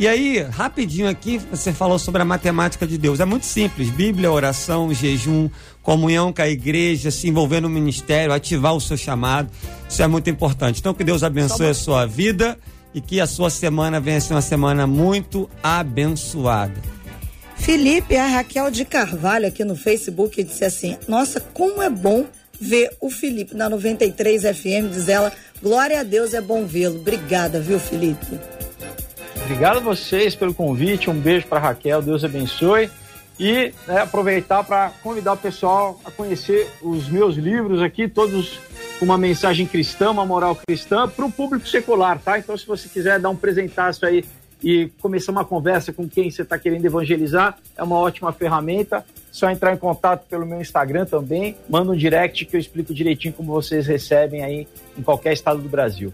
[0.03, 3.20] E aí, rapidinho aqui, você falou sobre a matemática de Deus.
[3.20, 5.48] É muito simples: Bíblia, oração, jejum,
[5.80, 9.48] comunhão com a igreja, se envolver no ministério, ativar o seu chamado.
[9.88, 10.80] Isso é muito importante.
[10.80, 12.59] Então, que Deus abençoe a sua vida
[12.92, 16.82] e que a sua semana venha ser uma semana muito abençoada.
[17.55, 22.26] Felipe, a Raquel de Carvalho aqui no Facebook disse assim: Nossa, como é bom
[22.61, 25.32] ver o Felipe na 93 FM, diz ela.
[25.62, 26.96] Glória a Deus, é bom vê-lo.
[26.96, 28.40] Obrigada, viu, Felipe?
[29.53, 31.11] Obrigado a vocês pelo convite.
[31.11, 32.00] Um beijo para Raquel.
[32.00, 32.88] Deus abençoe.
[33.38, 38.59] E né, aproveitar para convidar o pessoal a conhecer os meus livros aqui, todos
[38.98, 42.38] com uma mensagem cristã, uma moral cristã, para o público secular, tá?
[42.38, 44.24] Então, se você quiser dar um presentaço aí
[44.64, 49.05] e começar uma conversa com quem você está querendo evangelizar, é uma ótima ferramenta.
[49.30, 53.34] Só entrar em contato pelo meu Instagram também, manda um direct que eu explico direitinho
[53.34, 56.11] como vocês recebem aí em qualquer estado do Brasil.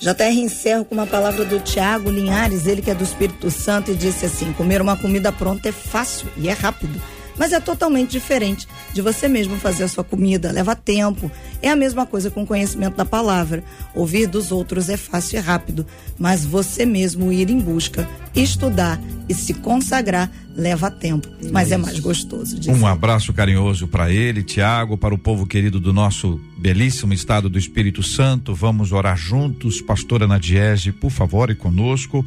[0.00, 3.94] JR encerro com uma palavra do Tiago Linhares, ele que é do Espírito Santo, e
[3.94, 7.00] disse assim: comer uma comida pronta é fácil e é rápido
[7.38, 11.30] mas é totalmente diferente de você mesmo fazer a sua comida, leva tempo.
[11.62, 13.62] É a mesma coisa com o conhecimento da palavra.
[13.94, 15.86] Ouvir dos outros é fácil e rápido,
[16.18, 22.00] mas você mesmo ir em busca, estudar e se consagrar leva tempo, mas é mais
[22.00, 22.58] gostoso.
[22.68, 27.58] Um abraço carinhoso para ele, Tiago, para o povo querido do nosso belíssimo estado do
[27.58, 28.54] Espírito Santo.
[28.54, 32.26] Vamos orar juntos, pastora Nadiege, por favor, e conosco.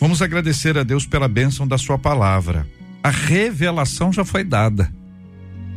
[0.00, 2.64] Vamos agradecer a Deus pela bênção da sua palavra
[3.02, 4.92] a revelação já foi dada.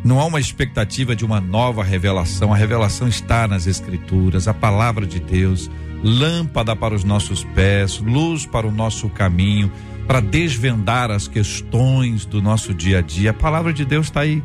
[0.03, 2.51] Não há uma expectativa de uma nova revelação.
[2.51, 5.69] A revelação está nas Escrituras, a palavra de Deus,
[6.03, 9.71] lâmpada para os nossos pés, luz para o nosso caminho,
[10.07, 13.29] para desvendar as questões do nosso dia a dia.
[13.29, 14.41] A palavra de Deus está aí.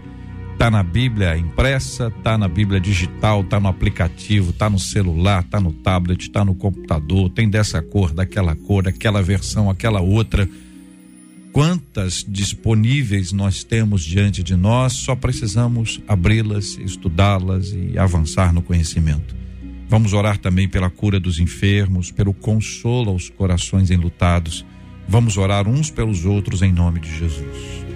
[0.53, 5.61] Está na Bíblia impressa, está na Bíblia digital, está no aplicativo, está no celular, está
[5.61, 10.49] no tablet, está no computador, tem dessa cor, daquela cor, aquela versão, aquela outra
[11.57, 19.35] quantas disponíveis nós temos diante de nós, só precisamos abri-las, estudá-las e avançar no conhecimento.
[19.89, 24.67] Vamos orar também pela cura dos enfermos, pelo consolo aos corações enlutados.
[25.09, 27.87] Vamos orar uns pelos outros em nome de Jesus.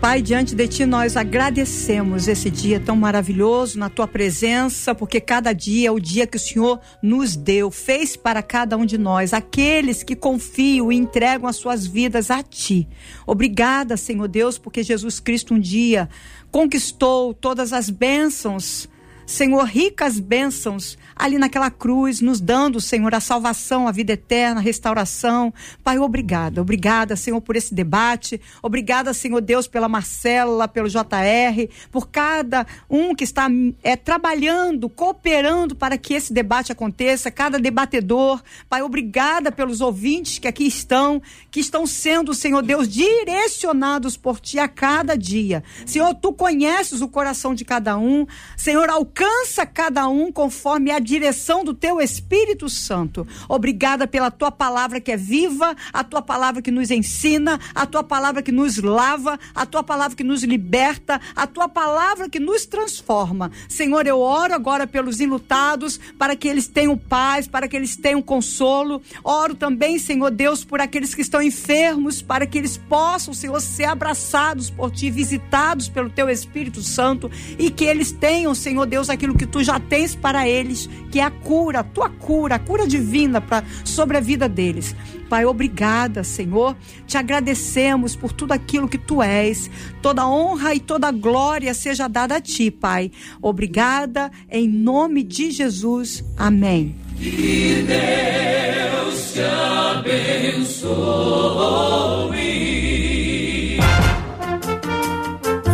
[0.00, 5.52] Pai, diante de Ti nós agradecemos esse dia tão maravilhoso na Tua presença, porque cada
[5.52, 9.34] dia é o dia que o Senhor nos deu, fez para cada um de nós,
[9.34, 12.88] aqueles que confiam e entregam as suas vidas a Ti.
[13.26, 16.08] Obrigada, Senhor Deus, porque Jesus Cristo um dia
[16.50, 18.88] conquistou todas as bênçãos
[19.30, 24.62] Senhor, ricas bênçãos ali naquela cruz, nos dando, Senhor, a salvação, a vida eterna, a
[24.62, 25.54] restauração.
[25.84, 26.60] Pai, obrigada.
[26.60, 28.40] Obrigada, Senhor, por esse debate.
[28.60, 33.46] Obrigada, Senhor Deus, pela Marcela, pelo JR, por cada um que está
[33.84, 38.42] é, trabalhando, cooperando para que esse debate aconteça, cada debatedor.
[38.68, 41.22] Pai, obrigada pelos ouvintes que aqui estão,
[41.52, 45.62] que estão sendo, Senhor Deus, direcionados por Ti a cada dia.
[45.86, 48.26] Senhor, Tu conheces o coração de cada um.
[48.56, 53.26] Senhor, alcança alcança cada um conforme a direção do teu Espírito Santo.
[53.48, 58.02] Obrigada pela tua palavra que é viva, a tua palavra que nos ensina, a tua
[58.02, 62.64] palavra que nos lava, a tua palavra que nos liberta, a tua palavra que nos
[62.64, 63.50] transforma.
[63.68, 68.22] Senhor, eu oro agora pelos enlutados, para que eles tenham paz, para que eles tenham
[68.22, 69.02] consolo.
[69.22, 73.84] Oro também, Senhor Deus, por aqueles que estão enfermos, para que eles possam, Senhor, ser
[73.84, 79.36] abraçados por ti, visitados pelo teu Espírito Santo e que eles tenham, Senhor Deus, aquilo
[79.36, 82.86] que tu já tens para eles, que é a cura, a tua cura, a cura
[82.86, 84.94] divina para sobre a vida deles.
[85.28, 86.76] Pai, obrigada, Senhor.
[87.06, 89.70] Te agradecemos por tudo aquilo que tu és.
[90.02, 93.12] Toda honra e toda glória seja dada a ti, Pai.
[93.40, 96.24] Obrigada em nome de Jesus.
[96.36, 96.96] Amém.
[97.16, 101.30] Que Deus te abençoe.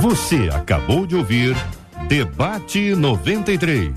[0.02, 1.56] Você acabou de ouvir
[2.08, 3.92] Debate 93.